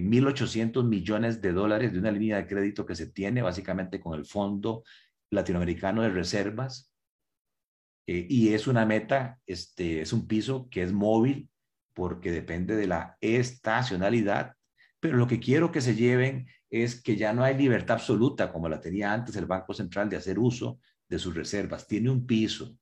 1.800 0.00 0.80
eh, 0.80 0.84
millones 0.84 1.40
de 1.40 1.52
dólares 1.52 1.92
de 1.92 1.98
una 1.98 2.10
línea 2.10 2.36
de 2.36 2.46
crédito 2.46 2.86
que 2.86 2.94
se 2.94 3.08
tiene 3.08 3.42
básicamente 3.42 4.00
con 4.00 4.18
el 4.18 4.24
Fondo 4.24 4.84
Latinoamericano 5.30 6.02
de 6.02 6.10
Reservas. 6.10 6.90
y 8.06 8.52
es 8.52 8.66
una 8.66 8.84
meta, 8.84 9.38
este, 9.46 10.00
es 10.00 10.12
un 10.12 10.26
piso 10.26 10.68
que 10.70 10.82
es 10.82 10.92
móvil 10.92 11.48
porque 11.94 12.32
depende 12.32 12.74
de 12.74 12.86
la 12.86 13.16
estacionalidad, 13.20 14.54
pero 14.98 15.16
lo 15.16 15.26
que 15.26 15.40
quiero 15.40 15.70
que 15.70 15.80
se 15.80 15.94
lleven 15.94 16.46
es 16.70 17.02
que 17.02 17.16
ya 17.16 17.32
no 17.32 17.44
hay 17.44 17.56
libertad 17.56 17.96
absoluta 17.96 18.52
como 18.52 18.68
la 18.68 18.80
tenía 18.80 19.12
antes 19.12 19.36
el 19.36 19.46
Banco 19.46 19.74
Central 19.74 20.08
de 20.08 20.16
hacer 20.16 20.38
uso 20.38 20.80
de 21.08 21.18
sus 21.18 21.34
reservas. 21.34 21.86
Tiene 21.86 22.10
un 22.10 22.26
piso. 22.26 22.76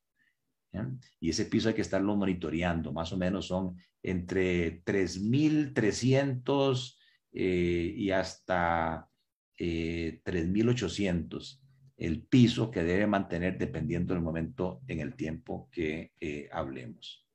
Y 1.19 1.29
ese 1.29 1.45
piso 1.45 1.67
hay 1.67 1.75
que 1.75 1.81
estarlo 1.81 2.15
monitoreando. 2.15 2.93
Más 2.93 3.11
o 3.11 3.17
menos 3.17 3.47
son 3.47 3.75
entre 4.01 4.81
3.300 4.85 6.97
eh, 7.33 7.93
y 7.95 8.11
hasta 8.11 9.09
eh, 9.63 10.21
3.800 10.25 11.59
el 11.95 12.23
piso 12.23 12.71
que 12.71 12.83
debe 12.83 13.05
mantener 13.05 13.59
dependiendo 13.59 14.15
del 14.15 14.23
momento 14.23 14.81
en 14.87 15.01
el 15.01 15.15
tiempo 15.15 15.69
que 15.71 16.13
eh, 16.19 16.49
hablemos. 16.51 17.27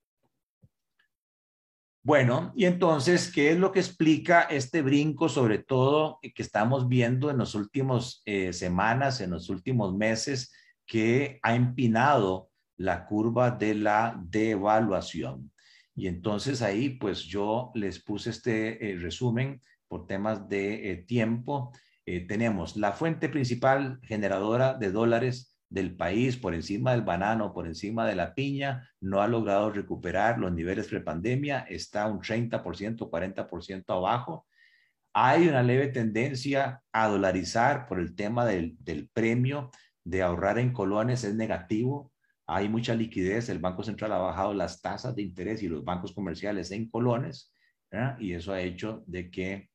Bueno, 2.03 2.53
y 2.57 2.65
entonces, 2.65 3.31
¿qué 3.33 3.53
es 3.53 3.59
lo 3.59 3.71
que 3.71 3.79
explica 3.79 4.43
este 4.43 4.83
brinco, 4.83 5.29
sobre 5.29 5.59
todo 5.59 6.19
que 6.21 6.43
estamos 6.43 6.89
viendo 6.89 7.31
en 7.31 7.39
las 7.39 7.55
últimas 7.55 8.23
eh, 8.25 8.53
semanas, 8.53 9.21
en 9.21 9.31
los 9.31 9.49
últimos 9.49 9.95
meses, 9.95 10.53
que 10.85 11.39
ha 11.45 11.55
empinado 11.55 12.51
la 12.77 13.07
curva 13.07 13.53
de 13.53 13.77
la 13.77 14.21
devaluación? 14.21 15.53
Y 15.95 16.09
entonces 16.09 16.61
ahí, 16.61 16.91
pues 16.91 17.23
yo 17.23 17.71
les 17.77 18.03
puse 18.03 18.31
este 18.31 18.97
resumen 19.01 19.61
por 19.97 20.07
temas 20.07 20.49
de 20.49 20.93
eh, 20.93 20.97
tiempo. 20.97 21.73
tenemos 22.29 22.77
la 22.77 22.93
fuente 22.93 23.29
principal 23.29 23.99
generadora 24.03 24.75
de 24.75 24.93
dólares 24.93 25.57
del 25.69 25.97
país 25.97 26.37
por 26.37 26.55
encima 26.55 26.93
del 26.93 27.03
banano, 27.03 27.53
por 27.53 27.67
encima 27.67 28.07
de 28.07 28.15
la 28.15 28.35
piña, 28.35 28.89
no 29.01 29.21
ha 29.21 29.29
logrado 29.29 29.71
recuperar 29.71 30.39
los 30.39 30.53
niveles 30.53 30.89
prepandemia, 30.89 31.61
está 31.69 32.07
un 32.07 32.21
30%, 32.21 33.11
40% 33.11 33.85
abajo. 33.89 34.47
Hay 35.13 35.49
una 35.49 35.63
leve 35.63 35.89
tendencia 35.89 36.83
a 36.93 37.09
dolarizar 37.09 37.87
por 37.87 37.99
el 37.99 38.15
tema 38.15 38.45
del, 38.45 38.77
premio 39.13 39.71
de 40.05 40.23
ahorrar 40.23 40.59
en 40.59 40.73
colones, 40.73 41.25
es 41.25 41.35
negativo. 41.35 42.13
Hay 42.47 42.69
mucha 42.69 42.95
liquidez, 42.95 43.49
el 43.49 43.59
Banco 43.59 43.83
Central 43.83 44.13
ha 44.13 44.19
bajado 44.19 44.55
las 44.55 44.81
tasas 44.81 45.17
de 45.17 45.23
interés 45.23 45.63
y 45.63 45.69
los 45.69 45.85
bancos 45.85 46.13
comerciales 46.13 46.71
en 46.71 46.89
colones, 46.89 47.53
y 48.21 48.35
eso 48.35 48.53
ha 48.53 48.61
hecho 48.61 49.03
de 49.07 49.31
que 49.31 49.71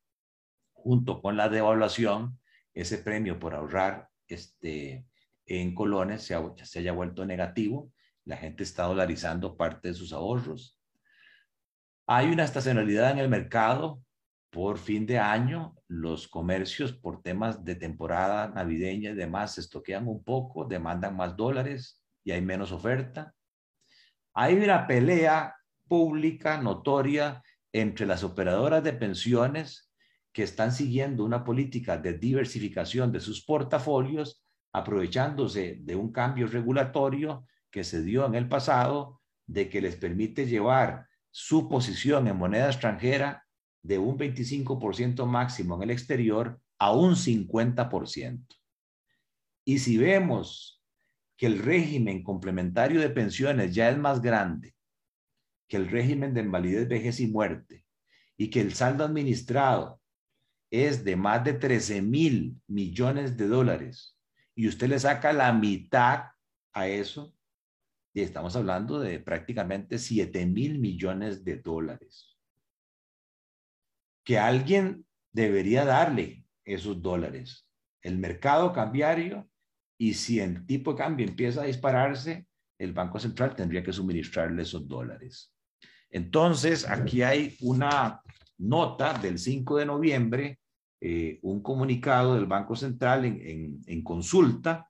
junto 0.83 1.21
con 1.21 1.37
la 1.37 1.49
devaluación, 1.49 2.39
ese 2.73 2.97
premio 2.97 3.39
por 3.39 3.53
ahorrar 3.53 4.09
este, 4.27 5.05
en 5.45 5.75
colones 5.75 6.23
se, 6.23 6.35
se 6.63 6.79
haya 6.79 6.93
vuelto 6.93 7.25
negativo. 7.25 7.91
La 8.25 8.37
gente 8.37 8.63
está 8.63 8.83
dolarizando 8.83 9.57
parte 9.57 9.89
de 9.89 9.93
sus 9.93 10.13
ahorros. 10.13 10.77
Hay 12.07 12.31
una 12.31 12.43
estacionalidad 12.43 13.11
en 13.11 13.19
el 13.19 13.29
mercado. 13.29 14.01
Por 14.49 14.77
fin 14.77 15.05
de 15.05 15.17
año, 15.17 15.75
los 15.87 16.27
comercios 16.27 16.91
por 16.91 17.21
temas 17.21 17.63
de 17.63 17.75
temporada 17.75 18.49
navideña 18.49 19.11
y 19.11 19.15
demás 19.15 19.53
se 19.53 19.61
estoquean 19.61 20.09
un 20.09 20.21
poco, 20.23 20.65
demandan 20.65 21.15
más 21.15 21.37
dólares 21.37 22.03
y 22.25 22.31
hay 22.31 22.41
menos 22.41 22.73
oferta. 22.73 23.33
Hay 24.33 24.55
una 24.55 24.87
pelea 24.87 25.55
pública 25.87 26.61
notoria 26.61 27.41
entre 27.71 28.05
las 28.05 28.23
operadoras 28.23 28.83
de 28.83 28.91
pensiones 28.91 29.90
que 30.31 30.43
están 30.43 30.71
siguiendo 30.71 31.25
una 31.25 31.43
política 31.43 31.97
de 31.97 32.17
diversificación 32.17 33.11
de 33.11 33.19
sus 33.19 33.43
portafolios 33.43 34.43
aprovechándose 34.73 35.79
de 35.81 35.95
un 35.95 36.11
cambio 36.11 36.47
regulatorio 36.47 37.45
que 37.69 37.83
se 37.83 38.01
dio 38.03 38.25
en 38.25 38.35
el 38.35 38.47
pasado, 38.47 39.21
de 39.45 39.69
que 39.69 39.81
les 39.81 39.95
permite 39.95 40.45
llevar 40.45 41.07
su 41.29 41.67
posición 41.67 42.27
en 42.27 42.37
moneda 42.37 42.67
extranjera 42.67 43.45
de 43.83 43.97
un 43.97 44.17
25% 44.17 45.25
máximo 45.25 45.75
en 45.75 45.83
el 45.83 45.91
exterior 45.91 46.61
a 46.79 46.93
un 46.93 47.15
50%. 47.15 48.45
Y 49.65 49.79
si 49.79 49.97
vemos 49.97 50.81
que 51.37 51.47
el 51.47 51.59
régimen 51.59 52.23
complementario 52.23 53.01
de 53.01 53.09
pensiones 53.09 53.73
ya 53.73 53.89
es 53.89 53.97
más 53.97 54.21
grande 54.21 54.75
que 55.67 55.77
el 55.77 55.89
régimen 55.89 56.33
de 56.33 56.41
invalidez, 56.41 56.87
vejez 56.87 57.19
y 57.21 57.27
muerte, 57.27 57.85
y 58.37 58.49
que 58.49 58.61
el 58.61 58.73
saldo 58.73 59.05
administrado 59.05 60.00
es 60.71 61.03
de 61.03 61.17
más 61.17 61.43
de 61.43 61.53
13 61.53 62.01
mil 62.01 62.59
millones 62.65 63.35
de 63.37 63.47
dólares, 63.47 64.17
y 64.55 64.67
usted 64.67 64.87
le 64.87 64.99
saca 64.99 65.33
la 65.33 65.51
mitad 65.53 66.31
a 66.73 66.87
eso, 66.87 67.35
y 68.13 68.21
estamos 68.21 68.55
hablando 68.55 68.99
de 68.99 69.19
prácticamente 69.19 69.97
7 69.97 70.45
mil 70.45 70.79
millones 70.79 71.43
de 71.43 71.57
dólares. 71.57 72.37
Que 74.23 74.39
alguien 74.39 75.05
debería 75.33 75.85
darle 75.85 76.45
esos 76.65 77.01
dólares. 77.01 77.67
El 78.01 78.17
mercado 78.17 78.71
cambiario, 78.71 79.49
y 79.97 80.13
si 80.13 80.39
el 80.39 80.65
tipo 80.65 80.93
de 80.93 80.97
cambio 80.97 81.27
empieza 81.27 81.61
a 81.61 81.65
dispararse, 81.65 82.47
el 82.77 82.93
Banco 82.93 83.19
Central 83.19 83.55
tendría 83.55 83.83
que 83.83 83.93
suministrarle 83.93 84.63
esos 84.63 84.87
dólares. 84.87 85.53
Entonces, 86.09 86.87
aquí 86.89 87.21
hay 87.23 87.57
una 87.61 88.21
nota 88.57 89.13
del 89.17 89.37
5 89.37 89.77
de 89.77 89.85
noviembre 89.85 90.60
eh, 91.03 91.39
un 91.41 91.63
comunicado 91.63 92.35
del 92.35 92.45
Banco 92.45 92.75
Central 92.75 93.25
en, 93.25 94.03
consulta 94.03 94.87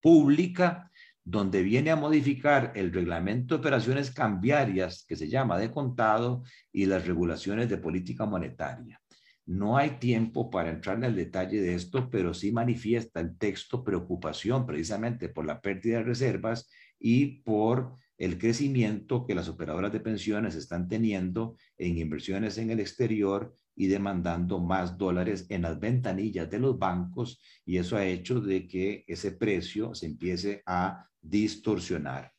pública 0.00 0.92
donde 1.24 1.64
viene 1.64 1.90
a 1.90 1.96
modificar 1.96 2.70
el 2.76 2.92
reglamento 2.92 3.56
de 3.56 3.58
operaciones 3.58 4.12
cambiarias 4.12 5.04
que 5.08 5.16
se 5.16 5.28
llama 5.28 5.58
de 5.58 5.72
contado 5.72 6.44
y 6.70 6.86
las 6.86 7.08
regulaciones 7.08 7.68
de 7.68 7.78
política 7.78 8.24
monetaria. 8.24 9.00
No 9.46 9.76
hay 9.76 9.98
tiempo 9.98 10.48
para 10.48 10.70
entrar 10.70 10.98
en 10.98 11.04
el 11.04 11.16
detalle 11.16 11.60
de 11.60 11.74
esto, 11.74 12.08
pero 12.08 12.32
sí 12.32 12.52
manifiesta 12.52 13.18
el 13.18 13.36
texto 13.36 13.82
preocupación 13.82 14.64
precisamente 14.64 15.28
por 15.28 15.44
la 15.44 15.60
pérdida 15.60 15.98
de 15.98 16.04
reservas 16.04 16.70
y 17.00 17.42
por 17.42 17.96
el 18.16 18.38
crecimiento 18.38 19.26
que 19.26 19.34
las 19.34 19.48
operadoras 19.48 19.92
de 19.92 19.98
pensiones 19.98 20.54
están 20.54 20.86
teniendo 20.86 21.56
en 21.78 21.98
inversiones 21.98 22.58
en 22.58 22.70
el 22.70 22.78
exterior 22.78 23.52
y 23.76 23.86
demandando 23.86 24.58
más 24.58 24.96
dólares 24.96 25.46
en 25.50 25.62
las 25.62 25.78
ventanillas 25.78 26.50
de 26.50 26.58
los 26.58 26.78
bancos 26.78 27.40
y 27.64 27.76
eso 27.76 27.96
ha 27.96 28.06
hecho 28.06 28.40
de 28.40 28.66
que 28.66 29.04
ese 29.06 29.32
precio 29.32 29.94
se 29.94 30.06
empiece 30.06 30.62
a 30.66 31.06
distorsionar. 31.20 32.32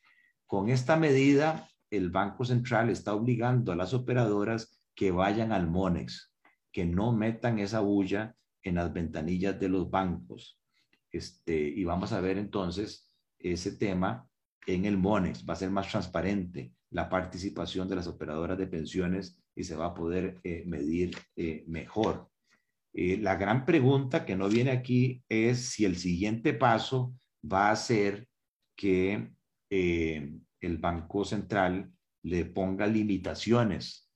Con 0.47 0.69
esta 0.69 0.97
medida, 0.97 1.69
el 1.91 2.09
Banco 2.09 2.43
Central 2.43 2.89
está 2.89 3.13
obligando 3.13 3.71
a 3.71 3.75
las 3.75 3.93
operadoras 3.93 4.81
que 4.95 5.11
vayan 5.11 5.51
al 5.51 5.67
MONEX, 5.69 6.33
que 6.71 6.85
no 6.85 7.13
metan 7.13 7.59
esa 7.59 7.81
bulla 7.81 8.35
en 8.63 8.75
las 8.75 8.91
ventanillas 8.91 9.59
de 9.59 9.69
los 9.69 9.89
bancos. 9.89 10.59
Este, 11.11 11.55
y 11.55 11.83
vamos 11.83 12.11
a 12.13 12.21
ver 12.21 12.37
entonces 12.37 13.13
ese 13.37 13.73
tema 13.73 14.27
en 14.65 14.85
el 14.85 14.97
MONEX. 14.97 15.45
Va 15.47 15.53
a 15.53 15.57
ser 15.57 15.69
más 15.69 15.89
transparente 15.89 16.73
la 16.89 17.09
participación 17.09 17.87
de 17.87 17.95
las 17.95 18.07
operadoras 18.07 18.57
de 18.57 18.67
pensiones 18.67 19.39
y 19.57 19.63
se 19.63 19.75
va 19.75 19.87
a 19.87 19.93
poder 19.95 20.39
eh, 20.43 20.63
medir 20.67 21.17
eh, 21.35 21.65
mejor. 21.67 22.29
Eh, 22.93 23.17
la 23.17 23.35
gran 23.35 23.65
pregunta 23.65 24.23
que 24.23 24.35
no 24.35 24.47
viene 24.47 24.69
aquí 24.69 25.23
es 25.27 25.71
si 25.71 25.83
el 25.83 25.97
siguiente 25.97 26.53
paso 26.53 27.15
va 27.43 27.71
a 27.71 27.75
ser 27.75 28.27
que 28.75 29.31
el 29.69 30.77
Banco 30.77 31.25
Central 31.25 31.91
le 32.23 32.45
ponga 32.45 32.87
limitaciones 32.87 34.09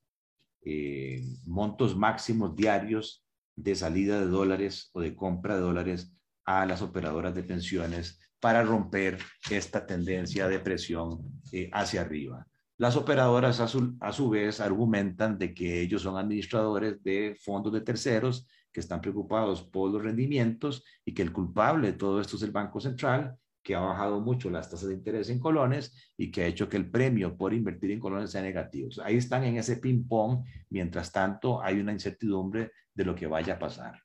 montos 1.45 1.97
máximos 1.97 2.55
diarios 2.55 3.25
de 3.55 3.75
salida 3.75 4.19
de 4.19 4.27
dólares 4.27 4.89
o 4.93 5.01
de 5.01 5.13
compra 5.13 5.55
de 5.55 5.61
dólares 5.61 6.15
a 6.45 6.65
las 6.65 6.81
operadoras 6.81 7.35
de 7.35 7.43
pensiones 7.43 8.19
para 8.39 8.63
romper 8.63 9.17
esta 9.49 9.85
tendencia 9.85 10.47
de 10.47 10.59
presión 10.59 11.41
hacia 11.73 12.01
arriba. 12.01 12.47
Las 12.81 12.95
operadoras 12.95 13.59
a 13.59 13.67
su, 13.67 13.95
a 13.99 14.11
su 14.11 14.31
vez 14.31 14.59
argumentan 14.59 15.37
de 15.37 15.53
que 15.53 15.81
ellos 15.81 16.01
son 16.01 16.17
administradores 16.17 17.03
de 17.03 17.37
fondos 17.39 17.71
de 17.71 17.81
terceros 17.81 18.47
que 18.71 18.79
están 18.79 19.01
preocupados 19.01 19.61
por 19.61 19.91
los 19.91 20.01
rendimientos 20.01 20.83
y 21.05 21.13
que 21.13 21.21
el 21.21 21.31
culpable 21.31 21.91
de 21.91 21.93
todo 21.99 22.19
esto 22.19 22.37
es 22.37 22.41
el 22.41 22.49
Banco 22.49 22.79
Central 22.79 23.37
que 23.61 23.75
ha 23.75 23.81
bajado 23.81 24.19
mucho 24.19 24.49
las 24.49 24.67
tasas 24.67 24.89
de 24.89 24.95
interés 24.95 25.29
en 25.29 25.39
colones 25.39 26.11
y 26.17 26.31
que 26.31 26.41
ha 26.41 26.47
hecho 26.47 26.67
que 26.67 26.77
el 26.77 26.89
premio 26.89 27.37
por 27.37 27.53
invertir 27.53 27.91
en 27.91 27.99
colones 27.99 28.31
sea 28.31 28.41
negativo. 28.41 28.89
Ahí 29.03 29.17
están 29.17 29.43
en 29.43 29.57
ese 29.57 29.77
ping-pong, 29.77 30.43
mientras 30.71 31.11
tanto 31.11 31.61
hay 31.61 31.79
una 31.79 31.91
incertidumbre 31.91 32.71
de 32.95 33.05
lo 33.05 33.13
que 33.13 33.27
vaya 33.27 33.53
a 33.53 33.59
pasar. 33.59 34.01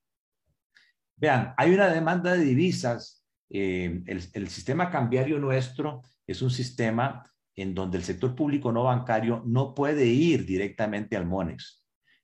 Vean, 1.16 1.54
hay 1.56 1.73
una 1.73 1.88
demanda 1.88 2.35
de 2.35 2.45
divisas. 2.45 3.25
Eh, 3.49 4.02
el, 4.04 4.23
el 4.35 4.49
sistema 4.49 4.90
cambiario 4.90 5.38
nuestro 5.38 6.02
es 6.26 6.42
un 6.42 6.50
sistema 6.50 7.23
en 7.57 7.75
donde 7.75 7.99
el 7.99 8.05
sector 8.05 8.35
público 8.35 8.71
no 8.71 8.85
bancario 8.85 9.43
no 9.47 9.75
puede 9.75 10.07
ir 10.07 10.45
directamente 10.45 11.17
al 11.17 11.27
MONEX. 11.27 11.83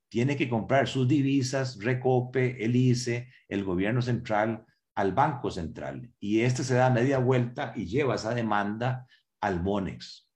Tiene 0.08 0.36
que 0.36 0.48
comprar 0.48 0.86
sus 0.86 1.08
divisas, 1.08 1.82
Recope, 1.82 2.62
el 2.62 2.76
ICE, 2.76 3.28
el 3.48 3.64
gobierno 3.64 4.02
central, 4.02 4.66
al 4.94 5.12
Banco 5.12 5.50
Central 5.50 6.12
y 6.20 6.40
este 6.40 6.64
se 6.64 6.74
da 6.74 6.90
media 6.90 7.18
vuelta 7.18 7.72
y 7.74 7.86
lleva 7.86 8.14
esa 8.14 8.34
demanda 8.34 9.06
al 9.40 9.62
MONEX. 9.62 10.28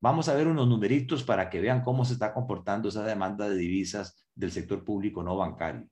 Vamos 0.00 0.28
a 0.28 0.34
ver 0.34 0.48
unos 0.48 0.68
numeritos 0.68 1.22
para 1.22 1.48
que 1.48 1.60
vean 1.60 1.82
cómo 1.82 2.04
se 2.04 2.14
está 2.14 2.32
comportando 2.32 2.88
esa 2.88 3.04
demanda 3.04 3.48
de 3.48 3.56
divisas 3.56 4.26
del 4.34 4.52
sector 4.52 4.84
público 4.84 5.22
no 5.22 5.36
bancario. 5.36 5.88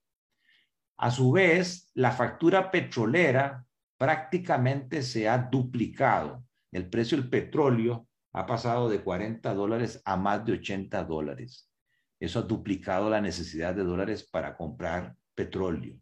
A 0.99 1.11
su 1.11 1.33
vez, 1.33 1.91
la 1.95 2.12
factura 2.12 2.71
petrolera 2.71 3.65
prácticamente 3.99 5.03
se 5.03 5.29
ha 5.29 5.38
duplicado. 5.38 6.45
El 6.71 6.88
precio 6.88 7.16
del 7.16 7.29
petróleo 7.29 8.09
ha 8.33 8.47
pasado 8.47 8.88
de 8.88 9.03
40 9.03 9.55
dólares 9.55 10.01
a 10.05 10.16
más 10.16 10.45
de 10.45 10.53
80 10.53 11.05
dólares. 11.05 11.71
Eso 12.18 12.38
ha 12.38 12.42
duplicado 12.42 13.11
la 13.11 13.21
necesidad 13.21 13.75
de 13.75 13.85
dólares 13.85 14.29
para 14.31 14.57
comprar 14.57 15.16
petróleo. 15.35 15.99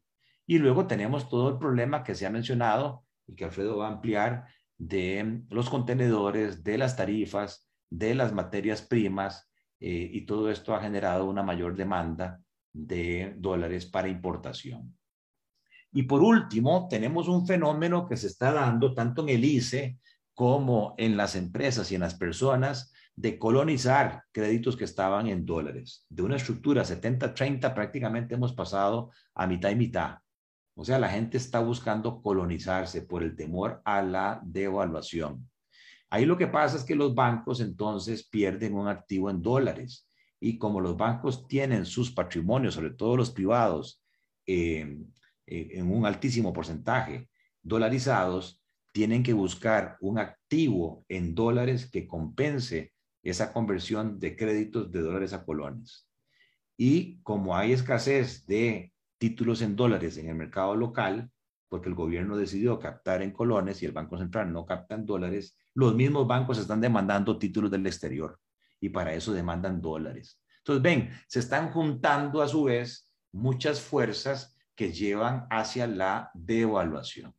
Y 0.47 0.59
luego 0.59 0.87
tenemos 0.87 1.29
todo 1.29 1.49
el 1.51 1.59
problema 1.59 2.05
que 2.05 2.15
se 2.15 2.27
ha 2.27 2.31
mencionado 2.31 3.05
y 3.27 3.35
que 3.35 3.45
Alfredo 3.45 3.79
va 3.79 3.89
a 3.89 3.93
ampliar 3.93 4.47
de 4.77 5.43
los 5.51 5.71
contenedores, 5.71 6.63
de 6.65 6.79
las 6.79 6.97
tarifas, 6.97 7.71
de 7.89 8.15
las 8.15 8.33
materias 8.33 8.83
primas, 8.83 9.51
eh, 9.81 10.11
y 10.13 10.27
todo 10.27 10.51
esto 10.51 10.75
ha 10.75 10.81
generado 10.81 11.25
una 11.25 11.43
mayor 11.43 11.75
demanda 11.75 12.41
de 12.73 13.35
dólares 13.39 13.87
para 13.87 14.09
importación. 14.09 14.97
Y 15.93 16.05
por 16.05 16.23
último, 16.23 16.87
tenemos 16.89 17.29
un 17.29 17.47
fenómeno 17.47 18.07
que 18.07 18.17
se 18.17 18.29
está 18.29 18.53
dando 18.53 18.95
tanto 18.95 19.23
en 19.23 19.31
el 19.31 19.45
ICE 19.45 19.99
como 20.41 20.95
en 20.97 21.19
las 21.19 21.37
empresas 21.37 21.93
y 21.93 21.97
en 21.97 22.01
las 22.01 22.15
personas 22.15 22.95
de 23.15 23.39
colonizar 23.39 24.25
créditos 24.33 24.75
que 24.75 24.85
estaban 24.85 25.27
en 25.27 25.45
dólares. 25.45 26.07
De 26.09 26.23
una 26.23 26.37
estructura 26.37 26.83
70-30 26.83 27.75
prácticamente 27.75 28.37
hemos 28.37 28.55
pasado 28.55 29.11
a 29.35 29.47
mitad 29.47 29.69
y 29.69 29.75
mitad. 29.77 30.17
O 30.75 30.83
sea, 30.83 30.99
la 30.99 31.11
gente 31.11 31.37
está 31.37 31.61
buscando 31.61 32.23
colonizarse 32.23 33.03
por 33.03 33.23
el 33.23 33.37
temor 33.37 33.83
a 33.85 34.01
la 34.01 34.41
devaluación. 34.43 35.47
Ahí 36.09 36.25
lo 36.25 36.39
que 36.39 36.47
pasa 36.47 36.79
es 36.79 36.85
que 36.85 36.95
los 36.95 37.15
bancos 37.15 37.61
entonces 37.61 38.27
pierden 38.27 38.77
un 38.77 38.89
activo 38.89 39.29
en 39.29 39.43
dólares 39.43 40.09
y 40.41 40.57
como 40.57 40.81
los 40.81 40.97
bancos 40.97 41.47
tienen 41.49 41.85
sus 41.85 42.13
patrimonios, 42.13 42.77
sobre 42.77 42.95
todo 42.95 43.15
los 43.15 43.31
privados, 43.31 44.03
eh, 44.47 45.05
eh, 45.45 45.69
en 45.73 45.93
un 45.93 46.07
altísimo 46.07 46.51
porcentaje 46.51 47.29
dolarizados, 47.63 48.60
tienen 48.93 49.23
que 49.23 49.33
buscar 49.33 49.97
un 50.01 50.19
activo 50.19 51.05
en 51.09 51.35
dólares 51.35 51.91
que 51.91 52.07
compense 52.07 52.93
esa 53.23 53.53
conversión 53.53 54.19
de 54.19 54.37
créditos 54.37 54.91
de 54.91 55.01
dólares 55.01 55.33
a 55.33 55.45
colones. 55.45 56.09
Y 56.77 57.21
como 57.23 57.57
hay 57.57 57.73
escasez 57.73 58.47
de 58.47 58.93
títulos 59.19 59.61
en 59.61 59.77
dólares 59.77 60.17
en 60.17 60.29
el 60.29 60.35
mercado 60.35 60.75
local, 60.75 61.31
porque 61.69 61.89
el 61.89 61.95
gobierno 61.95 62.37
decidió 62.37 62.79
captar 62.79 63.23
en 63.23 63.31
colones 63.31 63.83
y 63.83 63.87
el 63.87 63.93
Banco 63.93 64.19
Central 64.19 64.53
no 64.53 64.67
capta 64.67 64.95
en 64.95 65.07
dólares, 65.07 65.57
los 65.75 65.95
mismos 65.95 66.27
bancos 66.27 66.59
están 66.59 66.81
demandando 66.81 67.39
títulos 67.39 67.71
del 67.71 67.87
exterior 67.87 68.41
y 68.81 68.89
para 68.89 69.15
eso 69.15 69.33
demandan 69.33 69.81
dólares. 69.81 70.41
Entonces, 70.59 70.83
ven, 70.83 71.11
se 71.29 71.39
están 71.39 71.71
juntando 71.71 72.43
a 72.43 72.49
su 72.49 72.65
vez 72.65 73.15
muchas 73.33 73.81
fuerzas 73.81 74.57
que 74.75 74.93
llevan 74.93 75.47
hacia 75.51 75.87
la 75.87 76.31
devaluación. 76.35 77.35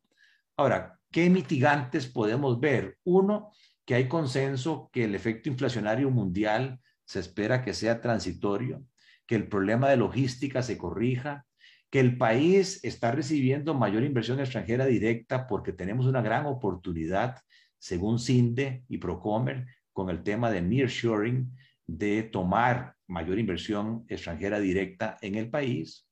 Ahora, 0.55 1.00
¿qué 1.11 1.29
mitigantes 1.29 2.07
podemos 2.07 2.59
ver? 2.59 2.97
Uno, 3.03 3.51
que 3.85 3.95
hay 3.95 4.07
consenso 4.07 4.89
que 4.91 5.03
el 5.03 5.15
efecto 5.15 5.49
inflacionario 5.49 6.09
mundial 6.09 6.79
se 7.05 7.19
espera 7.19 7.63
que 7.63 7.73
sea 7.73 8.01
transitorio, 8.01 8.83
que 9.25 9.35
el 9.35 9.47
problema 9.47 9.89
de 9.89 9.97
logística 9.97 10.61
se 10.61 10.77
corrija, 10.77 11.45
que 11.89 11.99
el 11.99 12.17
país 12.17 12.83
está 12.83 13.11
recibiendo 13.11 13.73
mayor 13.73 14.03
inversión 14.03 14.39
extranjera 14.39 14.85
directa 14.85 15.47
porque 15.47 15.73
tenemos 15.73 16.05
una 16.05 16.21
gran 16.21 16.45
oportunidad, 16.45 17.37
según 17.77 18.17
CINDE 18.17 18.85
y 18.87 18.97
Procomer, 18.97 19.65
con 19.91 20.09
el 20.09 20.23
tema 20.23 20.49
de 20.49 20.61
nearshoring, 20.61 21.51
de 21.85 22.23
tomar 22.23 22.95
mayor 23.07 23.39
inversión 23.39 24.05
extranjera 24.07 24.59
directa 24.59 25.17
en 25.21 25.35
el 25.35 25.49
país 25.49 26.07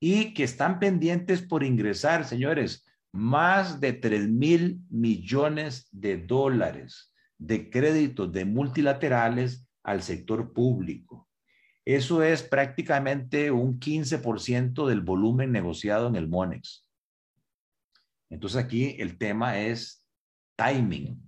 y 0.00 0.32
que 0.34 0.44
están 0.44 0.78
pendientes 0.78 1.42
por 1.42 1.64
ingresar, 1.64 2.24
señores, 2.24 2.86
más 3.12 3.80
de 3.80 3.92
3 3.92 4.28
mil 4.28 4.80
millones 4.90 5.88
de 5.92 6.18
dólares 6.18 7.12
de 7.38 7.70
créditos 7.70 8.32
de 8.32 8.44
multilaterales 8.44 9.66
al 9.82 10.02
sector 10.02 10.52
público. 10.52 11.28
Eso 11.84 12.22
es 12.22 12.42
prácticamente 12.42 13.50
un 13.50 13.80
15% 13.80 14.86
del 14.86 15.00
volumen 15.00 15.52
negociado 15.52 16.08
en 16.08 16.16
el 16.16 16.28
MONEX. 16.28 16.86
Entonces 18.28 18.62
aquí 18.62 18.96
el 18.98 19.16
tema 19.16 19.58
es 19.58 20.04
timing, 20.56 21.22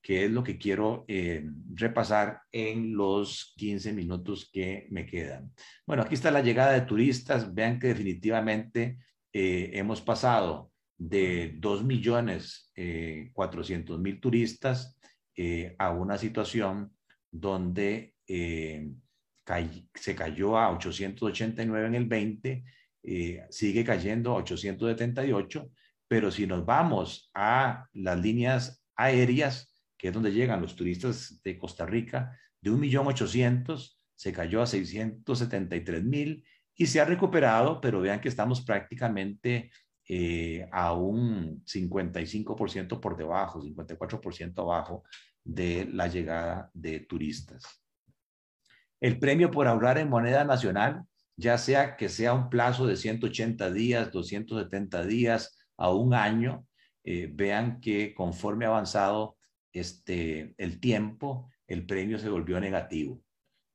que 0.00 0.26
es 0.26 0.30
lo 0.30 0.44
que 0.44 0.58
quiero 0.58 1.04
eh, 1.08 1.50
repasar 1.72 2.42
en 2.52 2.94
los 2.94 3.54
15 3.56 3.92
minutos 3.92 4.48
que 4.52 4.86
me 4.90 5.06
quedan. 5.06 5.52
Bueno, 5.86 6.02
aquí 6.04 6.14
está 6.14 6.30
la 6.30 6.42
llegada 6.42 6.72
de 6.72 6.82
turistas. 6.82 7.52
Vean 7.52 7.80
que 7.80 7.88
definitivamente 7.88 8.98
eh, 9.32 9.70
hemos 9.72 10.00
pasado 10.00 10.70
de 10.96 11.54
2 11.58 11.84
millones 11.84 12.70
eh, 12.76 13.30
400 13.32 13.98
mil 13.98 14.20
turistas 14.20 14.98
eh, 15.36 15.74
a 15.78 15.90
una 15.90 16.16
situación 16.18 16.92
donde 17.30 18.14
se 18.26 20.14
cayó 20.14 20.56
a 20.56 20.70
889 20.70 21.86
en 21.88 21.94
el 21.94 22.06
20, 22.06 22.64
eh, 23.02 23.42
sigue 23.50 23.84
cayendo 23.84 24.32
a 24.32 24.36
878, 24.36 25.70
pero 26.08 26.30
si 26.30 26.46
nos 26.46 26.64
vamos 26.64 27.30
a 27.34 27.86
las 27.92 28.20
líneas 28.20 28.82
aéreas, 28.96 29.74
que 29.98 30.08
es 30.08 30.14
donde 30.14 30.32
llegan 30.32 30.62
los 30.62 30.76
turistas 30.76 31.40
de 31.42 31.58
Costa 31.58 31.84
Rica, 31.84 32.38
de 32.60 32.70
1.800.000 32.70 33.94
se 34.16 34.32
cayó 34.32 34.62
a 34.62 34.66
673.000 34.66 36.44
y 36.76 36.86
se 36.86 37.00
ha 37.00 37.04
recuperado, 37.04 37.80
pero 37.80 38.00
vean 38.00 38.20
que 38.20 38.28
estamos 38.28 38.64
prácticamente 38.64 39.70
eh, 40.08 40.68
a 40.70 40.92
un 40.92 41.64
55% 41.64 43.00
por 43.00 43.16
debajo, 43.16 43.62
54% 43.62 44.58
abajo 44.58 45.04
de 45.42 45.88
la 45.90 46.08
llegada 46.08 46.70
de 46.74 47.00
turistas. 47.00 47.82
El 49.00 49.18
premio 49.18 49.50
por 49.50 49.66
ahorrar 49.66 49.98
en 49.98 50.08
moneda 50.08 50.44
nacional, 50.44 51.04
ya 51.36 51.58
sea 51.58 51.96
que 51.96 52.08
sea 52.08 52.32
un 52.32 52.48
plazo 52.48 52.86
de 52.86 52.96
180 52.96 53.70
días, 53.70 54.12
270 54.12 55.04
días 55.04 55.58
a 55.76 55.90
un 55.90 56.14
año, 56.14 56.66
eh, 57.02 57.30
vean 57.32 57.80
que 57.80 58.14
conforme 58.14 58.64
ha 58.64 58.68
avanzado 58.68 59.36
este, 59.72 60.54
el 60.58 60.80
tiempo, 60.80 61.50
el 61.66 61.86
premio 61.86 62.18
se 62.18 62.28
volvió 62.28 62.60
negativo. 62.60 63.22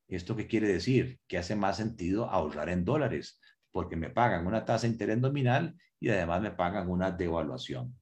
¿Esto 0.08 0.36
qué 0.36 0.48
quiere 0.48 0.68
decir? 0.68 1.20
Que 1.28 1.38
hace 1.38 1.56
más 1.56 1.78
sentido 1.78 2.30
ahorrar 2.30 2.70
en 2.70 2.86
dólares, 2.86 3.40
porque 3.72 3.96
me 3.96 4.10
pagan 4.10 4.48
una 4.48 4.66
tasa 4.66 4.88
de 4.88 4.94
interés 4.94 5.20
nominal 5.20 5.76
y 6.00 6.10
además 6.10 6.42
me 6.42 6.52
pagan 6.52 6.90
una 6.90 7.12
devaluación, 7.12 7.96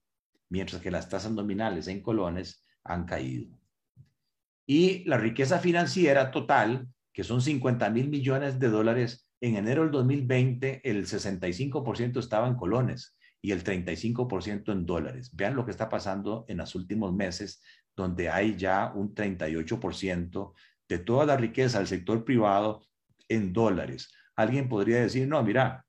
mientras 0.50 0.82
que 0.82 0.92
las 0.92 1.10
tasas 1.10 1.32
nominales 1.32 1.88
en 1.88 2.02
colones 2.02 2.64
han 2.84 3.06
caído. 3.06 3.58
Y 4.66 5.04
la 5.06 5.18
riqueza 5.18 5.60
financiera 5.60 6.32
total, 6.32 6.88
que 7.14 7.24
son 7.24 7.42
50 7.42 7.90
mil 7.90 8.10
millones 8.10 8.60
de 8.60 8.70
dólares, 8.70 9.30
en 9.40 9.56
enero 9.56 9.84
del 9.84 9.92
2020 9.92 10.82
el 10.84 11.06
65% 11.06 12.20
estaba 12.20 12.48
en 12.48 12.56
colones 12.56 13.16
y 13.42 13.52
el 13.52 13.64
35% 13.64 14.72
en 14.72 14.86
dólares. 14.86 15.30
Vean 15.34 15.56
lo 15.56 15.64
que 15.64 15.72
está 15.72 15.90
pasando 15.90 16.46
en 16.48 16.58
los 16.58 16.76
últimos 16.76 17.14
meses, 17.14 17.62
donde 17.96 18.30
hay 18.30 18.58
ya 18.58 18.92
un 18.94 19.14
38% 19.14 20.54
de 20.90 21.00
toda 21.00 21.26
la 21.26 21.38
riqueza 21.38 21.78
del 21.78 21.88
sector 21.88 22.24
privado 22.26 22.86
en 23.30 23.54
dólares. 23.54 24.12
Alguien 24.36 24.68
podría 24.70 25.02
decir, 25.02 25.28
no, 25.28 25.42
mira, 25.44 25.87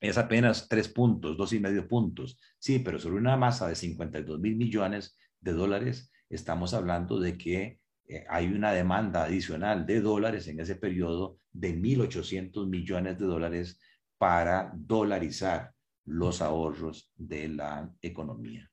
es 0.00 0.18
apenas 0.18 0.68
tres 0.68 0.88
puntos, 0.88 1.36
dos 1.36 1.52
y 1.52 1.60
medio 1.60 1.88
puntos. 1.88 2.38
Sí, 2.58 2.78
pero 2.78 2.98
sobre 2.98 3.16
una 3.16 3.36
masa 3.36 3.68
de 3.68 3.74
52 3.74 4.40
mil 4.40 4.56
millones 4.56 5.16
de 5.40 5.52
dólares, 5.52 6.12
estamos 6.28 6.74
hablando 6.74 7.18
de 7.18 7.38
que 7.38 7.80
eh, 8.08 8.24
hay 8.28 8.46
una 8.46 8.72
demanda 8.72 9.24
adicional 9.24 9.86
de 9.86 10.00
dólares 10.00 10.46
en 10.48 10.60
ese 10.60 10.76
periodo 10.76 11.38
de 11.52 11.76
1.800 11.76 12.68
millones 12.68 13.18
de 13.18 13.26
dólares 13.26 13.80
para 14.18 14.72
dolarizar 14.74 15.72
los 16.04 16.40
ahorros 16.40 17.12
de 17.16 17.48
la 17.48 17.90
economía. 18.00 18.70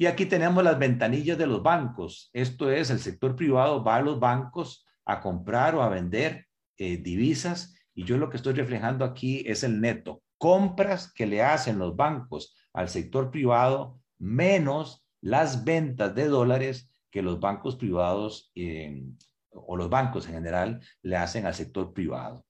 Y 0.00 0.06
aquí 0.06 0.26
tenemos 0.26 0.62
las 0.62 0.78
ventanillas 0.78 1.38
de 1.38 1.46
los 1.46 1.62
bancos. 1.62 2.30
Esto 2.32 2.70
es, 2.70 2.90
el 2.90 3.00
sector 3.00 3.34
privado 3.34 3.82
va 3.82 3.96
a 3.96 4.02
los 4.02 4.20
bancos 4.20 4.86
a 5.04 5.20
comprar 5.20 5.74
o 5.74 5.82
a 5.82 5.88
vender 5.88 6.46
eh, 6.76 6.98
divisas 6.98 7.74
y 7.98 8.04
yo 8.04 8.16
lo 8.16 8.30
que 8.30 8.36
estoy 8.36 8.52
reflejando 8.52 9.04
aquí 9.04 9.42
es 9.44 9.64
el 9.64 9.80
neto. 9.80 10.22
Compras 10.38 11.12
que 11.12 11.26
le 11.26 11.42
hacen 11.42 11.80
los 11.80 11.96
bancos 11.96 12.54
al 12.72 12.88
sector 12.88 13.32
privado 13.32 14.00
menos 14.20 15.04
las 15.20 15.64
ventas 15.64 16.14
de 16.14 16.26
dólares 16.26 16.92
que 17.10 17.22
los 17.22 17.40
bancos 17.40 17.74
privados 17.74 18.52
eh, 18.54 19.02
o 19.50 19.76
los 19.76 19.90
bancos 19.90 20.28
en 20.28 20.34
general 20.34 20.80
le 21.02 21.16
hacen 21.16 21.44
al 21.44 21.56
sector 21.56 21.92
privado. 21.92 22.46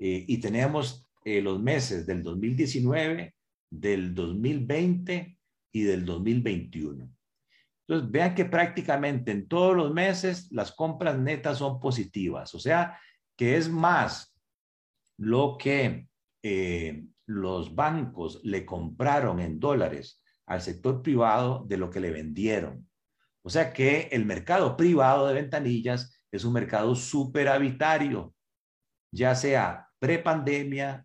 Eh, 0.00 0.24
y 0.26 0.38
tenemos 0.38 1.08
eh, 1.24 1.40
los 1.40 1.62
meses 1.62 2.04
del 2.04 2.24
2019, 2.24 3.36
del 3.70 4.16
2020 4.16 5.38
y 5.70 5.82
del 5.84 6.04
2021. 6.04 7.08
Entonces, 7.86 8.10
vean 8.10 8.34
que 8.34 8.46
prácticamente 8.46 9.30
en 9.30 9.46
todos 9.46 9.76
los 9.76 9.94
meses 9.94 10.50
las 10.50 10.72
compras 10.72 11.16
netas 11.16 11.58
son 11.58 11.78
positivas, 11.78 12.52
o 12.52 12.58
sea, 12.58 12.98
que 13.36 13.56
es 13.56 13.68
más 13.68 14.35
lo 15.18 15.56
que 15.58 16.08
los 17.26 17.74
bancos 17.74 18.40
le 18.44 18.64
compraron 18.64 19.40
en 19.40 19.58
dólares 19.58 20.22
al 20.46 20.60
sector 20.60 21.02
privado 21.02 21.64
de 21.66 21.76
lo 21.76 21.90
que 21.90 22.00
le 22.00 22.10
vendieron. 22.10 22.88
O 23.42 23.50
sea 23.50 23.72
que 23.72 24.08
el 24.12 24.24
mercado 24.24 24.76
privado 24.76 25.26
de 25.26 25.34
ventanillas 25.34 26.20
es 26.30 26.44
un 26.44 26.52
mercado 26.52 26.94
superavitario, 26.94 28.34
ya 29.12 29.34
sea 29.34 29.88
prepandemia, 29.98 31.04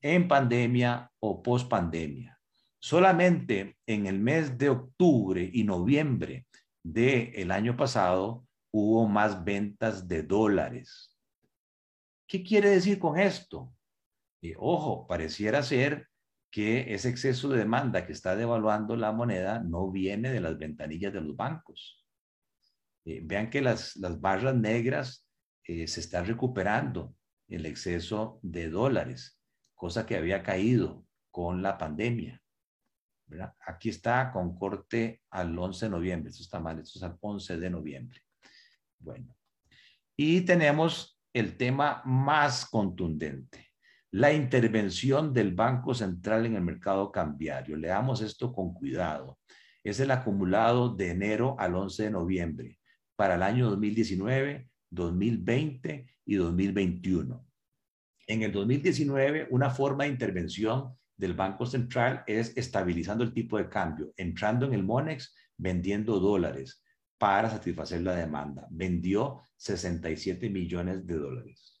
en 0.00 0.26
pandemia 0.26 1.10
o 1.20 1.42
pospandemia. 1.42 2.38
Solamente 2.80 3.76
en 3.86 4.06
el 4.06 4.18
mes 4.18 4.58
de 4.58 4.70
octubre 4.70 5.48
y 5.52 5.62
noviembre 5.62 6.46
del 6.82 7.52
año 7.52 7.76
pasado 7.76 8.44
hubo 8.72 9.06
más 9.06 9.44
ventas 9.44 10.08
de 10.08 10.24
dólares. 10.24 11.11
¿Qué 12.32 12.42
quiere 12.42 12.70
decir 12.70 12.98
con 12.98 13.18
esto? 13.18 13.74
Eh, 14.40 14.54
ojo, 14.56 15.06
pareciera 15.06 15.62
ser 15.62 16.08
que 16.50 16.94
ese 16.94 17.10
exceso 17.10 17.50
de 17.50 17.58
demanda 17.58 18.06
que 18.06 18.14
está 18.14 18.34
devaluando 18.36 18.96
la 18.96 19.12
moneda 19.12 19.60
no 19.60 19.90
viene 19.90 20.32
de 20.32 20.40
las 20.40 20.56
ventanillas 20.56 21.12
de 21.12 21.20
los 21.20 21.36
bancos. 21.36 22.02
Eh, 23.04 23.20
vean 23.22 23.50
que 23.50 23.60
las, 23.60 23.96
las 23.96 24.18
barras 24.18 24.54
negras 24.54 25.28
eh, 25.64 25.86
se 25.86 26.00
está 26.00 26.22
recuperando 26.22 27.14
el 27.48 27.66
exceso 27.66 28.40
de 28.42 28.70
dólares, 28.70 29.38
cosa 29.74 30.06
que 30.06 30.16
había 30.16 30.42
caído 30.42 31.04
con 31.30 31.60
la 31.60 31.76
pandemia. 31.76 32.42
Aquí 33.66 33.90
está 33.90 34.32
con 34.32 34.56
corte 34.56 35.20
al 35.28 35.58
11 35.58 35.84
de 35.84 35.90
noviembre. 35.90 36.30
Esto 36.30 36.44
está 36.44 36.60
mal, 36.60 36.78
esto 36.78 36.98
es 36.98 37.02
al 37.02 37.18
11 37.20 37.58
de 37.58 37.68
noviembre. 37.68 38.22
Bueno, 38.98 39.36
y 40.16 40.40
tenemos 40.46 41.21
el 41.32 41.56
tema 41.56 42.02
más 42.04 42.66
contundente 42.66 43.72
la 44.12 44.30
intervención 44.30 45.32
del 45.32 45.54
Banco 45.54 45.94
Central 45.94 46.44
en 46.44 46.54
el 46.54 46.60
mercado 46.60 47.10
cambiario. 47.10 47.76
Leamos 47.76 48.20
esto 48.20 48.52
con 48.52 48.74
cuidado. 48.74 49.38
Es 49.82 50.00
el 50.00 50.10
acumulado 50.10 50.94
de 50.94 51.10
enero 51.10 51.56
al 51.58 51.74
11 51.74 52.04
de 52.04 52.10
noviembre 52.10 52.78
para 53.16 53.36
el 53.36 53.42
año 53.42 53.70
2019, 53.70 54.68
2020 54.90 56.06
y 56.26 56.34
2021. 56.34 57.46
En 58.26 58.42
el 58.42 58.52
2019, 58.52 59.48
una 59.50 59.70
forma 59.70 60.04
de 60.04 60.10
intervención 60.10 60.94
del 61.16 61.32
Banco 61.32 61.64
Central 61.64 62.22
es 62.26 62.54
estabilizando 62.56 63.24
el 63.24 63.32
tipo 63.32 63.56
de 63.56 63.70
cambio, 63.70 64.12
entrando 64.18 64.66
en 64.66 64.74
el 64.74 64.84
MONEX, 64.84 65.34
vendiendo 65.56 66.20
dólares 66.20 66.82
para 67.22 67.48
satisfacer 67.48 68.02
la 68.02 68.16
demanda. 68.16 68.66
Vendió 68.68 69.42
67 69.56 70.50
millones 70.50 71.06
de 71.06 71.14
dólares. 71.14 71.80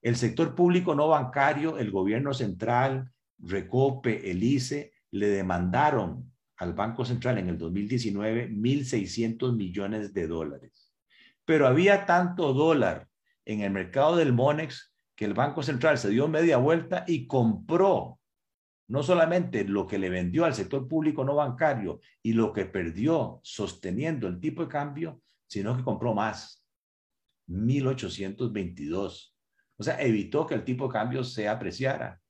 El 0.00 0.16
sector 0.16 0.54
público 0.54 0.94
no 0.94 1.08
bancario, 1.08 1.76
el 1.76 1.90
gobierno 1.90 2.32
central, 2.32 3.12
Recope, 3.38 4.30
el 4.30 4.42
ICE, 4.42 4.94
le 5.10 5.26
demandaron 5.26 6.32
al 6.56 6.72
Banco 6.72 7.04
Central 7.04 7.36
en 7.36 7.50
el 7.50 7.58
2019 7.58 8.48
1.600 8.48 9.54
millones 9.54 10.14
de 10.14 10.26
dólares. 10.26 10.90
Pero 11.44 11.66
había 11.66 12.06
tanto 12.06 12.54
dólar 12.54 13.08
en 13.44 13.60
el 13.60 13.72
mercado 13.72 14.16
del 14.16 14.32
Monex 14.32 14.90
que 15.16 15.26
el 15.26 15.34
Banco 15.34 15.62
Central 15.62 15.98
se 15.98 16.08
dio 16.08 16.28
media 16.28 16.56
vuelta 16.56 17.04
y 17.06 17.26
compró 17.26 18.20
no 18.88 19.02
solamente 19.02 19.64
lo 19.64 19.86
que 19.86 19.98
le 19.98 20.10
vendió 20.10 20.44
al 20.44 20.54
sector 20.54 20.86
público 20.86 21.24
no 21.24 21.34
bancario 21.34 22.00
y 22.22 22.32
lo 22.32 22.52
que 22.52 22.66
perdió 22.66 23.40
sosteniendo 23.42 24.28
el 24.28 24.40
tipo 24.40 24.62
de 24.62 24.68
cambio, 24.68 25.22
sino 25.46 25.76
que 25.76 25.82
compró 25.82 26.14
más, 26.14 26.64
1.822 27.48 29.36
o 29.78 29.82
sea, 29.82 30.00
evitó 30.00 30.46
que 30.46 30.54
el 30.54 30.64
tipo 30.64 30.86
de 30.86 30.92
cambio 30.92 31.22
se 31.22 31.48
apreciara, 31.48 32.20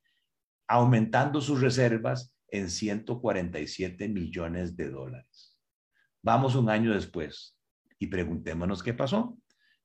aumentando 0.67 1.39
sus 1.39 1.61
reservas 1.61 2.33
en 2.49 2.69
147 2.69 4.09
millones 4.09 4.75
de 4.75 4.89
dólares. 4.89 5.57
Vamos 6.21 6.55
un 6.55 6.69
año 6.69 6.93
después 6.93 7.57
y 7.99 8.07
preguntémonos 8.07 8.83
qué 8.83 8.93
pasó. 8.93 9.37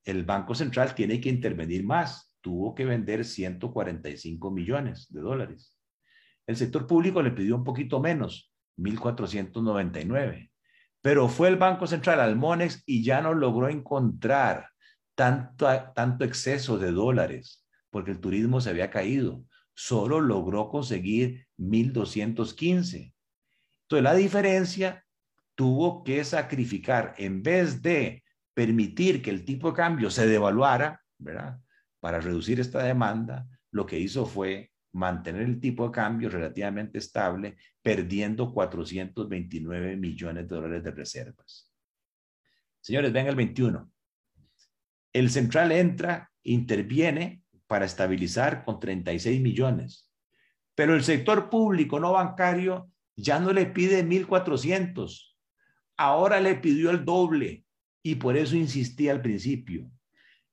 El 0.05 0.25
Banco 0.25 0.55
Central 0.55 0.95
tiene 0.95 1.21
que 1.21 1.29
intervenir 1.29 1.85
más. 1.85 2.37
Tuvo 2.41 2.75
que 2.75 2.85
vender 2.85 3.25
145 3.25 4.51
millones 4.51 5.07
de 5.13 5.21
dólares. 5.21 5.79
El 6.47 6.57
sector 6.57 6.87
público 6.87 7.23
le 7.23 7.31
pidió 7.31 7.57
un 7.57 7.65
poquito 7.65 8.01
menos, 8.01 8.53
1.499. 8.79 10.51
Pero 11.01 11.29
fue 11.29 11.49
el 11.49 11.57
Banco 11.57 11.87
Central 11.87 12.21
al 12.21 12.37
Monex 12.37 12.83
y 12.87 13.03
ya 13.03 13.21
no 13.21 13.35
logró 13.35 13.69
encontrar 13.69 14.69
tanto, 15.15 15.67
tanto 15.95 16.25
exceso 16.25 16.79
de 16.79 16.93
dólares, 16.93 17.67
porque 17.91 18.13
el 18.13 18.21
turismo 18.21 18.61
se 18.61 18.71
había 18.71 18.91
caído. 18.91 19.45
Solo 19.75 20.21
logró 20.21 20.69
conseguir 20.69 21.47
1.215. 21.59 23.15
Entonces, 23.83 24.03
la 24.03 24.15
diferencia 24.15 25.05
tuvo 25.55 26.03
que 26.03 26.25
sacrificar, 26.25 27.15
en 27.19 27.43
vez 27.43 27.83
de 27.83 28.23
permitir 28.55 29.23
que 29.23 29.31
el 29.31 29.45
tipo 29.45 29.71
de 29.71 29.77
cambio 29.77 30.11
se 30.11 30.27
devaluara, 30.27 31.03
¿verdad? 31.19 31.59
Para 32.01 32.21
reducir 32.21 32.61
esta 32.61 32.83
demanda, 32.83 33.47
lo 33.71 33.87
que 33.87 33.99
hizo 33.99 34.27
fue 34.27 34.72
mantener 34.93 35.43
el 35.43 35.61
tipo 35.61 35.87
de 35.87 35.93
cambio 35.93 36.29
relativamente 36.29 36.99
estable, 36.99 37.57
perdiendo 37.81 38.53
429 38.53 39.97
millones 39.97 40.49
de 40.49 40.55
dólares 40.55 40.85
de 40.85 40.91
reservas. 40.91 41.73
Señores, 42.81 43.13
ven 43.13 43.27
el 43.27 43.37
21 43.37 43.93
el 45.13 45.31
central 45.31 45.73
entra, 45.73 46.31
interviene 46.43 47.43
para 47.67 47.85
estabilizar 47.85 48.65
con 48.65 48.81
36 48.81 49.41
millones. 49.41 50.11
Pero 50.75 50.95
el 50.95 51.05
sector 51.05 51.51
público 51.51 52.01
no 52.01 52.13
bancario 52.13 52.91
ya 53.15 53.39
no 53.39 53.53
le 53.53 53.67
pide 53.67 54.05
1.400. 54.05 55.37
Ahora 55.99 56.41
le 56.41 56.55
pidió 56.57 56.91
el 56.91 57.05
doble 57.05 57.65
y 58.03 58.15
por 58.17 58.37
eso 58.37 58.57
insistí 58.57 59.09
al 59.09 59.21
principio. 59.21 59.91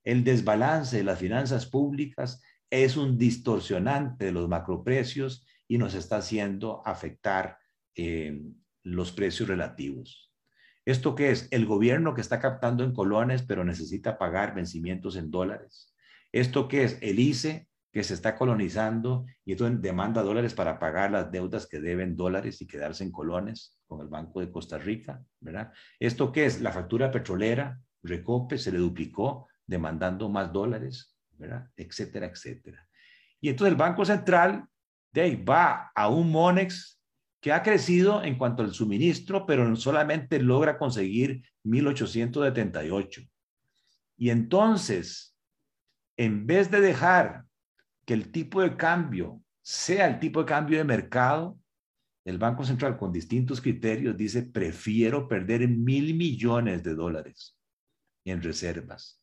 El 0.03 0.23
desbalance 0.23 0.97
de 0.97 1.03
las 1.03 1.19
finanzas 1.19 1.65
públicas 1.65 2.41
es 2.69 2.97
un 2.97 3.17
distorsionante 3.17 4.25
de 4.25 4.31
los 4.31 4.47
macroprecios 4.47 5.45
y 5.67 5.77
nos 5.77 5.93
está 5.93 6.17
haciendo 6.17 6.81
afectar 6.85 7.57
eh, 7.95 8.41
los 8.83 9.11
precios 9.11 9.49
relativos. 9.49 10.31
¿Esto 10.85 11.15
qué 11.15 11.31
es? 11.31 11.47
El 11.51 11.65
gobierno 11.65 12.13
que 12.13 12.21
está 12.21 12.39
captando 12.39 12.83
en 12.83 12.93
colones 12.93 13.43
pero 13.43 13.63
necesita 13.63 14.17
pagar 14.17 14.55
vencimientos 14.55 15.15
en 15.15 15.29
dólares. 15.29 15.93
¿Esto 16.31 16.67
qué 16.67 16.83
es? 16.83 16.97
El 17.01 17.19
ICE 17.19 17.67
que 17.91 18.03
se 18.03 18.13
está 18.13 18.35
colonizando 18.35 19.25
y 19.45 19.53
entonces 19.53 19.81
demanda 19.81 20.21
dólares 20.21 20.53
para 20.53 20.77
pagar 20.77 21.11
las 21.11 21.31
deudas 21.31 21.67
que 21.67 21.79
deben 21.79 22.15
dólares 22.15 22.61
y 22.61 22.67
quedarse 22.67 23.03
en 23.03 23.11
colones 23.11 23.77
con 23.87 24.01
el 24.01 24.07
Banco 24.07 24.39
de 24.39 24.51
Costa 24.51 24.77
Rica, 24.77 25.23
¿verdad? 25.39 25.71
¿Esto 25.99 26.31
qué 26.31 26.45
es? 26.45 26.61
La 26.61 26.71
factura 26.71 27.11
petrolera, 27.11 27.79
Recope, 28.03 28.57
se 28.57 28.71
le 28.71 28.77
duplicó 28.77 29.47
demandando 29.65 30.29
más 30.29 30.53
dólares, 30.53 31.15
Etcétera, 31.75 32.27
etcétera. 32.27 32.87
Y 33.41 33.49
entonces 33.49 33.71
el 33.71 33.77
Banco 33.77 34.05
Central 34.05 34.65
de 35.11 35.21
ahí 35.21 35.35
va 35.35 35.91
a 35.95 36.09
un 36.09 36.31
Monex 36.31 36.99
que 37.41 37.53
ha 37.53 37.63
crecido 37.63 38.23
en 38.23 38.37
cuanto 38.37 38.63
al 38.63 38.73
suministro, 38.73 39.45
pero 39.45 39.75
solamente 39.75 40.39
logra 40.39 40.77
conseguir 40.77 41.41
1878. 41.63 43.21
Y 44.17 44.29
entonces, 44.29 45.37
en 46.17 46.45
vez 46.45 46.69
de 46.69 46.81
dejar 46.81 47.45
que 48.05 48.13
el 48.13 48.31
tipo 48.31 48.61
de 48.61 48.75
cambio 48.75 49.41
sea 49.61 50.07
el 50.07 50.19
tipo 50.19 50.41
de 50.41 50.45
cambio 50.47 50.77
de 50.77 50.83
mercado, 50.83 51.57
el 52.25 52.37
Banco 52.37 52.65
Central 52.65 52.97
con 52.97 53.11
distintos 53.11 53.61
criterios 53.61 54.17
dice, 54.17 54.43
prefiero 54.43 55.27
perder 55.27 55.67
mil 55.67 56.13
millones 56.15 56.83
de 56.83 56.95
dólares 56.95 57.57
en 58.25 58.41
reservas. 58.41 59.18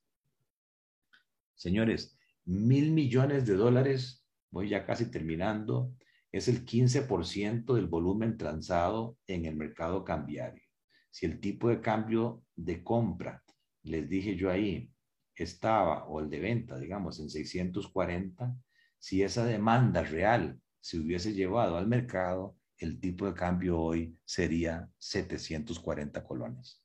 Señores, 1.56 2.16
mil 2.44 2.92
millones 2.92 3.46
de 3.46 3.54
dólares, 3.54 4.24
voy 4.50 4.68
ya 4.68 4.84
casi 4.86 5.10
terminando, 5.10 5.92
es 6.30 6.48
el 6.48 6.64
15% 6.64 7.74
del 7.74 7.86
volumen 7.86 8.36
transado 8.36 9.18
en 9.26 9.46
el 9.46 9.56
mercado 9.56 10.04
cambiario. 10.04 10.62
Si 11.10 11.24
el 11.26 11.40
tipo 11.40 11.68
de 11.68 11.80
cambio 11.80 12.44
de 12.54 12.84
compra, 12.84 13.42
les 13.82 14.08
dije 14.08 14.36
yo 14.36 14.50
ahí, 14.50 14.92
estaba, 15.34 16.04
o 16.04 16.20
el 16.20 16.28
de 16.28 16.40
venta, 16.40 16.78
digamos, 16.78 17.20
en 17.20 17.30
640, 17.30 18.56
si 18.98 19.22
esa 19.22 19.44
demanda 19.44 20.02
real 20.02 20.60
se 20.80 20.98
hubiese 20.98 21.32
llevado 21.32 21.76
al 21.76 21.86
mercado, 21.86 22.56
el 22.78 23.00
tipo 23.00 23.26
de 23.26 23.34
cambio 23.34 23.78
hoy 23.80 24.18
sería 24.24 24.90
740 24.98 26.22
colones. 26.24 26.82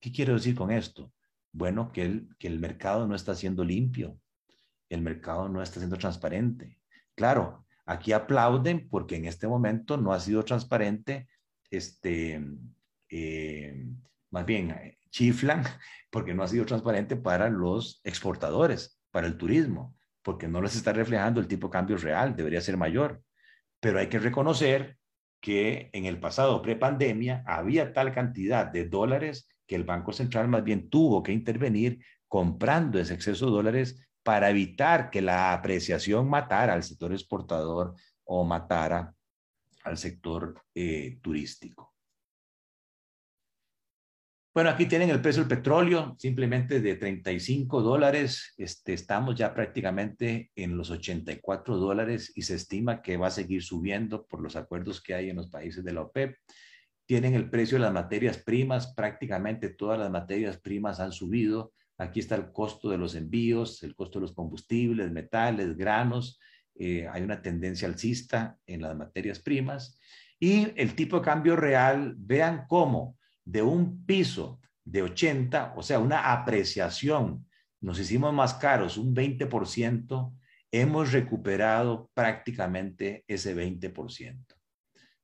¿Qué 0.00 0.10
quiero 0.10 0.34
decir 0.34 0.54
con 0.54 0.70
esto? 0.70 1.12
Bueno, 1.52 1.92
que 1.92 2.02
el, 2.02 2.28
que 2.38 2.48
el 2.48 2.58
mercado 2.58 3.06
no 3.06 3.14
está 3.14 3.34
siendo 3.34 3.64
limpio, 3.64 4.18
el 4.88 5.02
mercado 5.02 5.48
no 5.48 5.62
está 5.62 5.80
siendo 5.80 5.96
transparente. 5.96 6.78
Claro, 7.14 7.66
aquí 7.84 8.12
aplauden 8.12 8.88
porque 8.88 9.16
en 9.16 9.26
este 9.26 9.46
momento 9.46 9.96
no 9.96 10.12
ha 10.12 10.20
sido 10.20 10.44
transparente, 10.44 11.28
este, 11.70 12.42
eh, 13.10 13.86
más 14.30 14.46
bien 14.46 14.96
chiflan 15.10 15.62
porque 16.10 16.34
no 16.34 16.42
ha 16.42 16.48
sido 16.48 16.64
transparente 16.64 17.16
para 17.16 17.48
los 17.50 18.00
exportadores, 18.04 18.98
para 19.10 19.26
el 19.26 19.36
turismo 19.36 19.94
porque 20.22 20.48
no 20.48 20.62
les 20.62 20.76
está 20.76 20.92
reflejando 20.92 21.40
el 21.40 21.48
tipo 21.48 21.66
de 21.66 21.72
cambio 21.72 21.96
real, 21.96 22.34
debería 22.34 22.60
ser 22.60 22.76
mayor. 22.76 23.22
Pero 23.80 23.98
hay 23.98 24.08
que 24.08 24.20
reconocer 24.20 24.96
que 25.40 25.90
en 25.92 26.06
el 26.06 26.20
pasado, 26.20 26.62
pre-pandemia, 26.62 27.42
había 27.46 27.92
tal 27.92 28.12
cantidad 28.12 28.66
de 28.66 28.88
dólares 28.88 29.48
que 29.72 29.76
el 29.76 29.84
Banco 29.84 30.12
Central 30.12 30.48
más 30.48 30.62
bien 30.62 30.90
tuvo 30.90 31.22
que 31.22 31.32
intervenir 31.32 32.04
comprando 32.28 32.98
ese 32.98 33.14
exceso 33.14 33.46
de 33.46 33.52
dólares 33.52 34.06
para 34.22 34.50
evitar 34.50 35.08
que 35.08 35.22
la 35.22 35.54
apreciación 35.54 36.28
matara 36.28 36.74
al 36.74 36.82
sector 36.82 37.10
exportador 37.10 37.94
o 38.24 38.44
matara 38.44 39.14
al 39.84 39.96
sector 39.96 40.62
eh, 40.74 41.18
turístico. 41.22 41.94
Bueno, 44.54 44.68
aquí 44.68 44.84
tienen 44.84 45.08
el 45.08 45.22
precio 45.22 45.42
del 45.42 45.56
petróleo, 45.56 46.14
simplemente 46.18 46.82
de 46.82 46.96
35 46.96 47.80
dólares. 47.80 48.52
Este, 48.58 48.92
estamos 48.92 49.36
ya 49.36 49.54
prácticamente 49.54 50.50
en 50.54 50.76
los 50.76 50.90
84 50.90 51.78
dólares 51.78 52.30
y 52.34 52.42
se 52.42 52.56
estima 52.56 53.00
que 53.00 53.16
va 53.16 53.28
a 53.28 53.30
seguir 53.30 53.62
subiendo 53.62 54.26
por 54.26 54.42
los 54.42 54.54
acuerdos 54.54 55.00
que 55.00 55.14
hay 55.14 55.30
en 55.30 55.36
los 55.36 55.48
países 55.48 55.82
de 55.82 55.94
la 55.94 56.02
OPEP. 56.02 56.36
Tienen 57.06 57.34
el 57.34 57.50
precio 57.50 57.76
de 57.76 57.84
las 57.84 57.92
materias 57.92 58.38
primas, 58.38 58.94
prácticamente 58.94 59.70
todas 59.70 59.98
las 59.98 60.10
materias 60.10 60.58
primas 60.58 61.00
han 61.00 61.12
subido. 61.12 61.72
Aquí 61.98 62.20
está 62.20 62.36
el 62.36 62.52
costo 62.52 62.90
de 62.90 62.98
los 62.98 63.14
envíos, 63.14 63.82
el 63.82 63.94
costo 63.94 64.18
de 64.18 64.22
los 64.22 64.32
combustibles, 64.32 65.10
metales, 65.10 65.76
granos. 65.76 66.40
Eh, 66.74 67.06
hay 67.10 67.22
una 67.22 67.42
tendencia 67.42 67.86
alcista 67.86 68.56
en 68.66 68.82
las 68.82 68.96
materias 68.96 69.40
primas. 69.40 69.98
Y 70.38 70.72
el 70.76 70.94
tipo 70.94 71.18
de 71.18 71.24
cambio 71.24 71.54
real, 71.54 72.14
vean 72.16 72.64
cómo 72.68 73.16
de 73.44 73.62
un 73.62 74.04
piso 74.04 74.60
de 74.84 75.02
80, 75.02 75.74
o 75.76 75.82
sea, 75.82 75.98
una 75.98 76.32
apreciación, 76.32 77.46
nos 77.80 77.98
hicimos 77.98 78.32
más 78.32 78.54
caros 78.54 78.96
un 78.96 79.14
20%, 79.14 80.32
hemos 80.72 81.12
recuperado 81.12 82.10
prácticamente 82.14 83.24
ese 83.28 83.54
20%. 83.54 84.61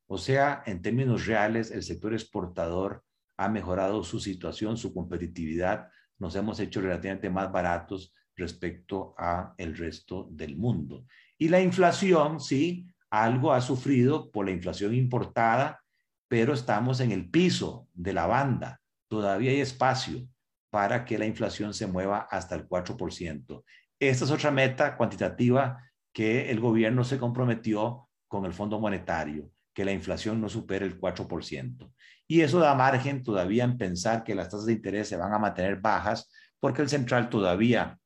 O 0.09 0.18
sea, 0.18 0.62
en 0.66 0.83
términos 0.83 1.27
reales, 1.27 1.71
el 1.71 1.83
sector 1.83 2.12
exportador 2.12 3.05
ha 3.37 3.49
mejorado 3.49 4.03
su 4.03 4.18
situación, 4.18 4.77
su 4.77 4.92
competitividad, 4.92 5.88
nos 6.18 6.35
hemos 6.35 6.59
hecho 6.59 6.81
relativamente 6.81 7.31
más 7.31 7.53
baratos 7.53 8.12
respecto 8.35 9.14
a 9.16 9.55
el 9.59 9.77
resto 9.77 10.29
del 10.33 10.57
mundo. 10.57 11.07
Y 11.38 11.49
la 11.49 11.61
inflación, 11.61 12.40
sí, 12.40 12.87
algo 13.11 13.53
ha 13.53 13.61
sufrido 13.61 14.31
por 14.31 14.47
la 14.47 14.53
inflación 14.53 14.94
importada 14.94 15.81
pero 16.29 16.53
estamos 16.53 17.01
en 17.01 17.11
el 17.11 17.29
piso 17.31 17.88
de 17.94 18.12
la 18.12 18.27
banda. 18.27 18.81
Todavía 19.09 19.51
hay 19.51 19.61
espacio 19.61 20.29
para 20.71 21.07
que 21.07 21.18
la 21.18 21.27
inflación 21.27 21.73
se 21.73 21.87
mueva 21.87 22.29
hasta 22.31 22.55
el 22.55 22.68
4%. 22.68 23.64
Esta 23.99 24.25
es 24.25 24.31
otra 24.31 24.51
meta 24.51 24.97
cuantitativa 24.97 25.83
que 26.12 26.51
el 26.51 26.61
gobierno 26.61 27.03
se 27.05 27.18
comprometió 27.18 28.09
con 28.29 28.44
el 28.44 28.53
Fondo 28.53 28.79
Monetario, 28.79 29.51
que 29.79 29.85
la 29.85 29.93
inflación 29.93 30.41
no 30.41 30.49
supere 30.49 30.85
el 30.85 31.01
4%. 31.01 31.93
Y 32.27 32.41
eso 32.41 32.59
da 32.59 32.75
margen 32.75 33.23
todavía 33.23 33.62
en 33.62 33.79
pensar 33.79 34.25
que 34.25 34.35
las 34.35 34.49
tasas 34.49 34.67
de 34.67 34.73
interés 34.73 35.07
se 35.07 35.17
van 35.17 35.33
a 35.33 35.38
mantener 35.38 35.77
bajas 35.77 36.29
porque 36.59 36.83
el 36.83 36.88
central 36.88 37.31
todavía 37.31 37.97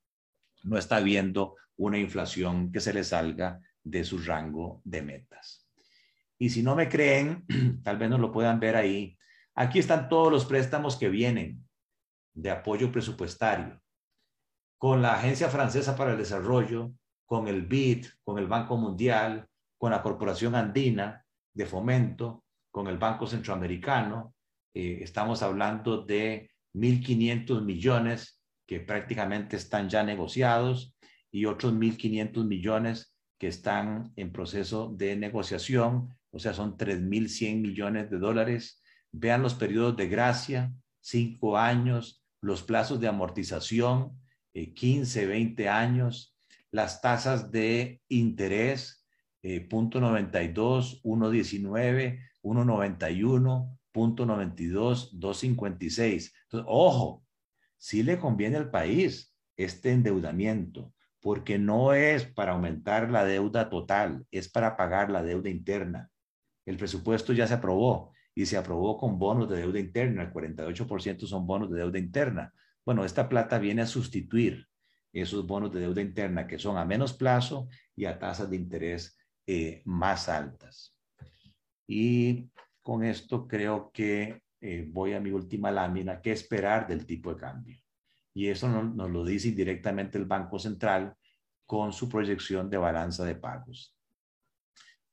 no 0.65 0.77
está 0.77 1.01
viendo 1.01 1.57
una 1.77 1.97
inflación 1.97 2.71
que 2.71 2.81
se 2.81 2.93
le 2.93 3.03
salga 3.03 3.59
de 3.83 4.05
su 4.05 4.19
rango 4.19 4.83
de 4.85 5.01
metas. 5.01 5.67
Y 6.39 6.51
si 6.51 6.63
no 6.63 6.77
me 6.77 6.91
creen, 6.91 7.47
tal 7.83 7.97
vez 7.97 8.11
no 8.11 8.19
lo 8.19 8.33
puedan 8.33 8.61
ver 8.61 8.77
ahí. 8.77 9.17
Aquí 9.55 9.79
están 9.79 10.11
todos 10.11 10.31
los 10.31 10.45
préstamos 10.45 10.97
que 10.97 11.09
vienen 11.09 11.67
de 12.35 12.51
apoyo 12.51 12.93
presupuestario 12.93 13.81
con 14.77 15.01
la 15.01 15.15
Agencia 15.15 15.49
Francesa 15.49 15.97
para 15.97 16.13
el 16.13 16.19
Desarrollo, 16.19 16.93
con 17.25 17.49
el 17.49 17.63
BID, 17.63 18.09
con 18.25 18.39
el 18.39 18.47
Banco 18.47 18.77
Mundial, 18.77 19.49
con 19.79 19.93
la 19.93 20.03
Corporación 20.03 20.55
Andina 20.55 21.22
de 21.55 21.67
Fomento, 21.67 22.45
con 22.71 22.87
el 22.87 22.99
Banco 22.99 23.27
Centroamericano. 23.27 24.35
Eh, 24.75 24.99
estamos 25.03 25.43
hablando 25.43 26.03
de 26.03 26.51
1.500 26.75 27.63
millones 27.63 28.41
que 28.67 28.81
prácticamente 28.81 29.57
están 29.57 29.89
ya 29.89 30.03
negociados 30.03 30.97
y 31.31 31.45
otros 31.45 31.75
1.500 31.75 32.45
millones 32.47 33.15
que 33.39 33.49
están 33.49 34.13
en 34.17 34.33
proceso 34.33 34.93
de 34.97 35.17
negociación 35.17 36.17
o 36.33 36.39
sea, 36.39 36.55
son 36.55 36.77
3.100 36.77 37.61
millones 37.61 38.11
de 38.11 38.19
dólares. 38.19 38.83
Vean 39.13 39.43
los 39.43 39.55
periodos 39.55 39.97
de 39.97 40.09
gracia, 40.09 40.73
cinco 41.01 41.59
años, 41.59 42.25
los 42.41 42.63
plazos 42.63 42.99
de 43.01 43.09
amortización, 43.09 44.19
15, 44.53 45.23
eh, 45.23 45.27
20 45.27 45.69
años, 45.69 46.35
las 46.71 47.03
tasas 47.03 47.51
de 47.51 48.01
interés, 48.09 49.02
eh, 49.43 49.61
punto 49.61 50.01
92, 50.01 51.03
1.19, 51.03 52.21
1.91, 52.43 53.79
punto 53.91 54.27
92, 54.27 55.19
2.56. 55.19 56.33
Entonces, 56.45 56.67
ojo, 56.67 57.25
si 57.77 58.03
le 58.03 58.19
conviene 58.19 58.57
al 58.57 58.71
país 58.71 59.35
este 59.57 59.93
endeudamiento, 59.93 60.95
porque 61.21 61.59
no 61.59 61.93
es 61.93 62.25
para 62.25 62.53
aumentar 62.53 63.11
la 63.11 63.25
deuda 63.25 63.69
total, 63.69 64.27
es 64.31 64.49
para 64.49 64.77
pagar 64.77 65.11
la 65.11 65.23
deuda 65.23 65.51
interna. 65.51 66.11
El 66.65 66.77
presupuesto 66.77 67.33
ya 67.33 67.47
se 67.47 67.55
aprobó 67.55 68.13
y 68.35 68.47
se 68.47 68.57
aprobó 68.57 68.97
con 68.97 69.19
bonos 69.19 69.49
de 69.49 69.59
deuda 69.59 69.79
interna. 69.79 70.23
El 70.23 70.33
48% 70.33 71.27
son 71.27 71.47
bonos 71.47 71.71
de 71.71 71.79
deuda 71.79 71.99
interna. 71.99 72.53
Bueno, 72.85 73.05
esta 73.05 73.29
plata 73.29 73.59
viene 73.59 73.83
a 73.83 73.87
sustituir 73.87 74.67
esos 75.13 75.47
bonos 75.47 75.73
de 75.73 75.81
deuda 75.81 76.01
interna 76.01 76.47
que 76.47 76.59
son 76.59 76.77
a 76.77 76.85
menos 76.85 77.13
plazo 77.13 77.69
y 77.95 78.07
a 78.07 78.19
tasas 78.19 78.49
de 78.51 78.57
interés 78.57 79.17
eh, 79.47 79.83
más 79.85 80.29
altas. 80.29 80.99
Y 81.87 82.51
con 82.81 83.05
esto 83.05 83.47
creo 83.47 83.91
que 83.93 84.43
eh, 84.61 84.87
voy 84.89 85.13
a 85.13 85.21
mi 85.21 85.31
última 85.31 85.71
lámina, 85.71 86.21
¿qué 86.21 86.33
esperar 86.33 86.87
del 86.87 87.05
tipo 87.05 87.35
de 87.35 87.41
cambio? 87.41 87.79
Y 88.35 88.47
eso 88.47 88.69
nos 88.69 89.11
lo 89.11 89.25
dice 89.25 89.51
directamente 89.51 90.19
el 90.19 90.25
Banco 90.25 90.59
Central 90.59 91.15
con 91.67 91.93
su 91.93 92.09
proyección 92.09 92.71
de 92.71 92.79
balanza 92.79 93.25
de 93.25 93.35
pagos. 93.35 93.97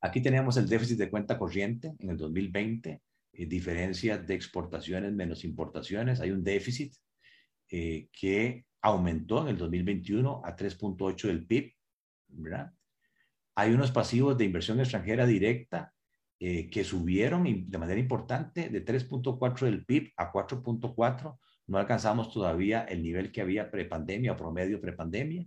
Aquí 0.01 0.21
tenemos 0.21 0.55
el 0.57 0.69
déficit 0.69 0.97
de 0.97 1.09
cuenta 1.09 1.37
corriente 1.37 1.93
en 1.99 2.09
el 2.09 2.17
2020, 2.17 3.01
eh, 3.33 3.45
diferencia 3.45 4.17
de 4.17 4.33
exportaciones 4.33 5.11
menos 5.13 5.43
importaciones. 5.43 6.21
Hay 6.21 6.31
un 6.31 6.43
déficit 6.43 6.93
eh, 7.69 8.07
que 8.11 8.65
aumentó 8.81 9.41
en 9.41 9.49
el 9.49 9.57
2021 9.57 10.41
a 10.43 10.55
3.8 10.55 11.27
del 11.27 11.45
PIB, 11.45 11.73
¿verdad? 12.27 12.73
Hay 13.59 13.73
unos 13.73 13.91
pasivos 13.91 14.37
de 14.37 14.45
inversión 14.45 14.79
extranjera 14.79 15.25
directa 15.25 15.93
eh, 16.39 16.69
que 16.69 16.85
subieron 16.85 17.43
de 17.43 17.77
manera 17.77 17.99
importante 17.99 18.69
de 18.69 18.85
3.4 18.85 19.65
del 19.65 19.85
PIB 19.85 20.13
a 20.15 20.31
4.4. 20.31 21.37
No 21.67 21.77
alcanzamos 21.77 22.31
todavía 22.31 22.85
el 22.85 23.03
nivel 23.03 23.33
que 23.33 23.41
había 23.41 23.69
prepandemia 23.69 24.31
o 24.31 24.37
promedio 24.37 24.79
prepandemia. 24.79 25.45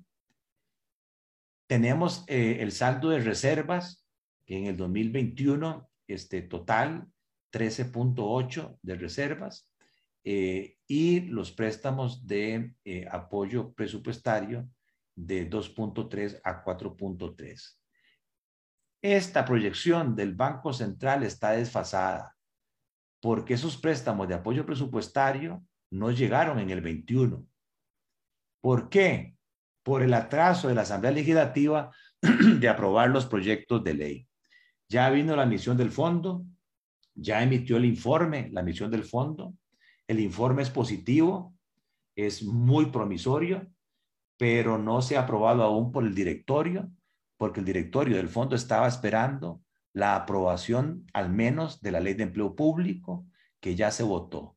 Tenemos 1.67 2.25
el 2.29 2.71
saldo 2.71 3.09
de 3.09 3.21
reservas 3.21 4.07
que 4.45 4.59
en 4.59 4.67
el 4.67 4.77
2021, 4.77 5.89
este 6.07 6.43
total 6.43 7.07
13.8 7.51 8.79
de 8.83 8.95
reservas 8.95 9.73
eh, 10.23 10.77
y 10.87 11.21
los 11.21 11.51
préstamos 11.51 12.27
de 12.27 12.75
eh, 12.85 13.07
apoyo 13.11 13.73
presupuestario 13.73 14.69
de 15.15 15.49
2.3 15.49 16.43
a 16.45 16.63
4.3. 16.63 17.82
Esta 19.03 19.45
proyección 19.45 20.15
del 20.15 20.35
Banco 20.35 20.73
Central 20.73 21.25
está 21.25 21.51
desfasada 21.51 22.37
porque 23.23 23.55
esos 23.55 23.77
préstamos 23.77 24.27
de 24.27 24.35
apoyo 24.35 24.67
presupuestario 24.67 25.65
no 25.93 26.11
llegaron 26.11 26.59
en 26.59 26.71
el 26.71 26.81
21. 26.81 27.47
¿Por 28.61 28.89
qué? 28.89 29.37
Por 29.85 30.03
el 30.03 30.13
atraso 30.13 30.69
de 30.69 30.75
la 30.75 30.83
Asamblea 30.83 31.13
Legislativa 31.13 31.93
de 32.21 32.69
aprobar 32.69 33.11
los 33.11 33.27
proyectos 33.27 33.83
de 33.85 33.95
ley. 33.95 34.29
Ya 34.89 35.09
vino 35.11 35.37
la 35.37 35.47
misión 35.47 35.77
del 35.77 35.93
fondo, 35.93 36.45
ya 37.15 37.43
emitió 37.43 37.77
el 37.77 37.85
informe, 37.85 38.51
la 38.53 38.63
misión 38.63 38.91
del 38.91 39.05
fondo. 39.05 39.55
El 40.09 40.19
informe 40.19 40.63
es 40.63 40.71
positivo, 40.71 41.55
es 42.17 42.43
muy 42.43 42.87
promisorio, 42.87 43.69
pero 44.37 44.79
no 44.79 45.01
se 45.01 45.17
ha 45.17 45.23
aprobado 45.23 45.63
aún 45.63 45.93
por 45.93 46.05
el 46.05 46.15
directorio, 46.15 46.91
porque 47.43 47.59
el 47.59 47.67
directorio 47.67 48.19
del 48.19 48.29
fondo 48.29 48.55
estaba 48.55 48.87
esperando 48.87 49.65
la 49.93 50.15
aprobación 50.15 51.05
al 51.13 51.29
menos 51.29 51.81
de 51.81 51.91
la 51.91 51.99
ley 51.99 52.15
de 52.15 52.23
empleo 52.23 52.55
público 52.55 53.27
que 53.59 53.75
ya 53.75 53.91
se 53.91 54.05
votó. 54.05 54.57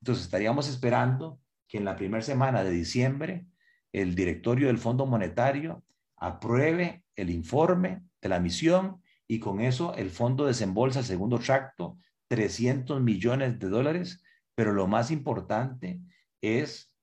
Entonces 0.00 0.26
estaríamos 0.26 0.68
esperando 0.68 1.40
que 1.66 1.78
en 1.78 1.84
la 1.84 1.96
primera 1.96 2.22
semana 2.22 2.62
de 2.62 2.70
diciembre 2.70 3.46
el 3.92 4.14
directorio 4.14 4.68
del 4.68 4.78
Fondo 4.78 5.06
Monetario 5.06 5.82
apruebe 6.18 7.02
el 7.16 7.30
informe 7.30 8.04
de 8.22 8.28
la 8.28 8.38
misión 8.38 9.02
y 9.26 9.40
con 9.40 9.60
eso 9.60 9.96
el 9.96 10.10
fondo 10.10 10.46
desembolsa 10.46 11.00
el 11.00 11.06
segundo 11.06 11.40
tracto 11.40 11.98
300 12.28 13.02
millones 13.02 13.58
de 13.58 13.68
dólares, 13.68 14.22
pero 14.54 14.72
lo 14.72 14.86
más 14.86 15.10
importante 15.10 16.00
es 16.40 16.94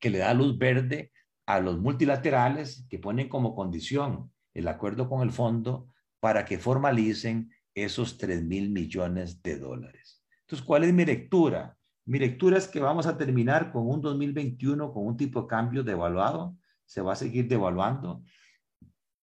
que 0.00 0.10
le 0.10 0.18
da 0.18 0.34
luz 0.34 0.58
verde 0.58 1.12
a 1.46 1.60
los 1.60 1.78
multilaterales 1.78 2.84
que 2.90 2.98
ponen 2.98 3.28
como 3.28 3.54
condición 3.54 4.32
el 4.58 4.68
acuerdo 4.68 5.08
con 5.08 5.22
el 5.22 5.30
fondo 5.30 5.88
para 6.20 6.44
que 6.44 6.58
formalicen 6.58 7.52
esos 7.74 8.18
3 8.18 8.42
mil 8.44 8.70
millones 8.70 9.40
de 9.42 9.56
dólares. 9.58 10.24
Entonces, 10.40 10.66
¿cuál 10.66 10.84
es 10.84 10.92
mi 10.92 11.04
lectura? 11.04 11.76
Mi 12.04 12.18
lectura 12.18 12.58
es 12.58 12.66
que 12.66 12.80
vamos 12.80 13.06
a 13.06 13.16
terminar 13.16 13.70
con 13.70 13.88
un 13.88 14.00
2021 14.00 14.92
con 14.92 15.06
un 15.06 15.16
tipo 15.16 15.42
de 15.42 15.46
cambio 15.46 15.84
devaluado, 15.84 16.56
se 16.84 17.02
va 17.02 17.12
a 17.12 17.16
seguir 17.16 17.46
devaluando. 17.46 18.24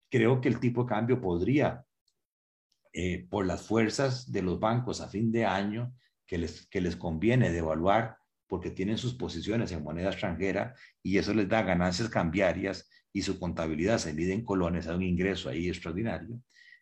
Creo 0.10 0.40
que 0.40 0.48
el 0.48 0.60
tipo 0.60 0.84
de 0.84 0.90
cambio 0.90 1.20
podría 1.20 1.84
eh, 2.94 3.28
por 3.30 3.46
las 3.46 3.68
fuerzas 3.68 4.32
de 4.32 4.42
los 4.42 4.60
bancos 4.60 5.02
a 5.02 5.10
fin 5.10 5.32
de 5.32 5.46
año 5.46 5.94
que 6.26 6.38
les, 6.38 6.66
que 6.68 6.80
les 6.80 6.96
conviene 6.96 7.52
devaluar 7.52 8.18
porque 8.48 8.70
tienen 8.70 8.98
sus 8.98 9.16
posiciones 9.16 9.72
en 9.74 9.84
moneda 9.84 10.12
extranjera 10.12 10.76
y 11.04 11.18
eso 11.18 11.34
les 11.34 11.50
da 11.50 11.64
ganancias 11.64 12.08
cambiarias 12.08 12.88
y 13.16 13.22
su 13.22 13.40
contabilidad 13.40 13.98
se 13.98 14.14
mide 14.14 14.34
en 14.34 14.44
colones, 14.44 14.88
hay 14.88 14.96
un 14.98 15.04
ingreso 15.04 15.48
ahí 15.48 15.70
extraordinario, 15.70 16.38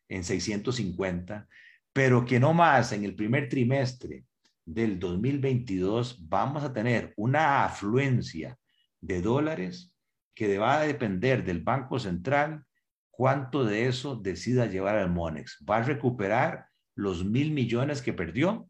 en 0.10 0.24
650, 0.24 1.48
pero 1.93 2.26
que 2.26 2.39
no 2.39 2.56
más 2.56 2.91
en 2.91 3.04
el 3.04 3.13
primer 3.13 3.50
trimestre 3.50 4.26
del 4.65 4.98
2022 4.98 6.28
vamos 6.28 6.63
a 6.63 6.74
tener 6.74 7.13
una 7.17 7.65
afluencia 7.65 8.58
de 9.00 9.22
dólares 9.22 9.93
que 10.34 10.58
va 10.58 10.80
a 10.80 10.88
depender 10.88 11.46
del 11.46 11.62
Banco 11.62 12.00
Central 12.00 12.65
cuánto 13.12 13.63
de 13.63 13.86
eso 13.86 14.15
decida 14.15 14.65
llevar 14.65 14.98
al 14.98 15.12
Monex. 15.12 15.63
Va 15.69 15.78
a 15.78 15.84
recuperar 15.84 16.65
los 16.96 17.24
mil 17.24 17.52
millones 17.52 18.02
que 18.02 18.12
perdió 18.12 18.67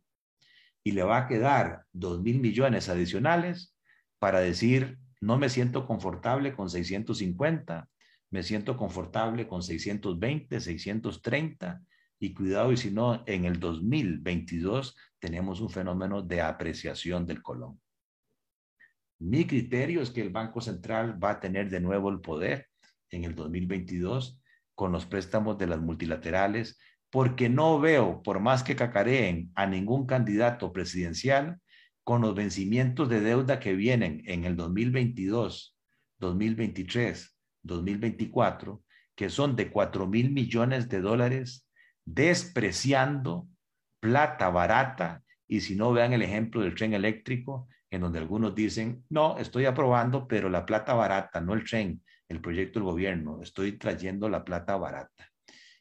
y 0.83 0.91
le 0.91 1.03
va 1.03 1.19
a 1.19 1.27
quedar 1.29 1.85
dos 1.93 2.21
mil 2.21 2.41
millones 2.41 2.89
adicionales 2.89 3.73
para 4.19 4.41
decir, 4.41 4.99
no 5.23 5.37
me 5.37 5.47
siento 5.47 5.87
confortable 5.87 6.53
con 6.53 6.69
650, 6.69 7.89
me 8.29 8.43
siento 8.43 8.75
confortable 8.75 9.47
con 9.47 9.63
620, 9.63 10.59
630 10.59 11.81
y 12.19 12.33
cuidado 12.33 12.73
y 12.73 12.77
si 12.77 12.91
no, 12.91 13.23
en 13.25 13.45
el 13.45 13.57
2022 13.57 14.97
tenemos 15.19 15.61
un 15.61 15.69
fenómeno 15.69 16.21
de 16.21 16.41
apreciación 16.41 17.25
del 17.25 17.41
colón. 17.41 17.79
Mi 19.19 19.45
criterio 19.45 20.01
es 20.01 20.09
que 20.11 20.21
el 20.21 20.29
Banco 20.29 20.59
Central 20.59 21.23
va 21.23 21.31
a 21.31 21.39
tener 21.39 21.69
de 21.69 21.79
nuevo 21.79 22.09
el 22.09 22.19
poder 22.19 22.67
en 23.09 23.23
el 23.23 23.33
2022 23.33 24.41
con 24.75 24.91
los 24.91 25.05
préstamos 25.05 25.57
de 25.57 25.67
las 25.67 25.79
multilaterales, 25.79 26.77
porque 27.09 27.47
no 27.47 27.79
veo, 27.79 28.21
por 28.23 28.41
más 28.41 28.61
que 28.61 28.75
cacareen 28.75 29.51
a 29.55 29.67
ningún 29.67 30.05
candidato 30.05 30.73
presidencial, 30.73 31.61
con 32.03 32.21
los 32.21 32.35
vencimientos 32.35 33.09
de 33.09 33.21
deuda 33.21 33.59
que 33.59 33.73
vienen 33.73 34.23
en 34.25 34.45
el 34.45 34.55
2022, 34.55 35.77
2023, 36.19 37.37
2024, 37.61 38.83
que 39.15 39.29
son 39.29 39.55
de 39.55 39.71
4 39.71 40.07
mil 40.07 40.31
millones 40.31 40.89
de 40.89 41.01
dólares, 41.01 41.67
despreciando 42.03 43.47
plata 43.99 44.49
barata. 44.49 45.23
Y 45.47 45.61
si 45.61 45.75
no, 45.75 45.93
vean 45.93 46.13
el 46.13 46.21
ejemplo 46.21 46.61
del 46.61 46.75
tren 46.75 46.93
eléctrico, 46.93 47.67
en 47.89 48.01
donde 48.01 48.19
algunos 48.19 48.55
dicen, 48.55 49.05
no, 49.09 49.37
estoy 49.37 49.65
aprobando, 49.65 50.27
pero 50.27 50.49
la 50.49 50.65
plata 50.65 50.93
barata, 50.93 51.39
no 51.39 51.53
el 51.53 51.63
tren, 51.63 52.01
el 52.27 52.41
proyecto 52.41 52.79
del 52.79 52.89
gobierno, 52.89 53.41
estoy 53.41 53.73
trayendo 53.73 54.27
la 54.27 54.43
plata 54.43 54.75
barata. 54.75 55.31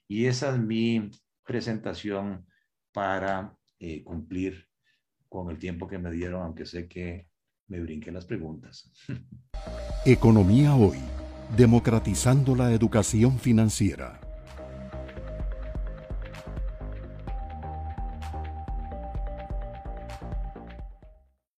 Y 0.07 0.27
esa 0.27 0.51
es 0.51 0.59
mi 0.59 1.11
presentación 1.43 2.47
para 2.93 3.57
eh, 3.79 4.05
cumplir 4.05 4.69
con 5.33 5.51
el 5.51 5.59
tiempo 5.59 5.89
que 5.89 5.97
me 5.97 6.11
dieron, 6.13 6.43
aunque 6.43 6.67
sé 6.67 6.87
que 6.87 7.27
me 7.69 7.81
brinqué 7.81 8.13
las 8.13 8.27
preguntas. 8.27 8.93
Economía 10.05 10.75
hoy, 10.75 10.99
democratizando 11.57 12.55
la 12.55 12.71
educación 12.73 13.39
financiera. 13.39 14.21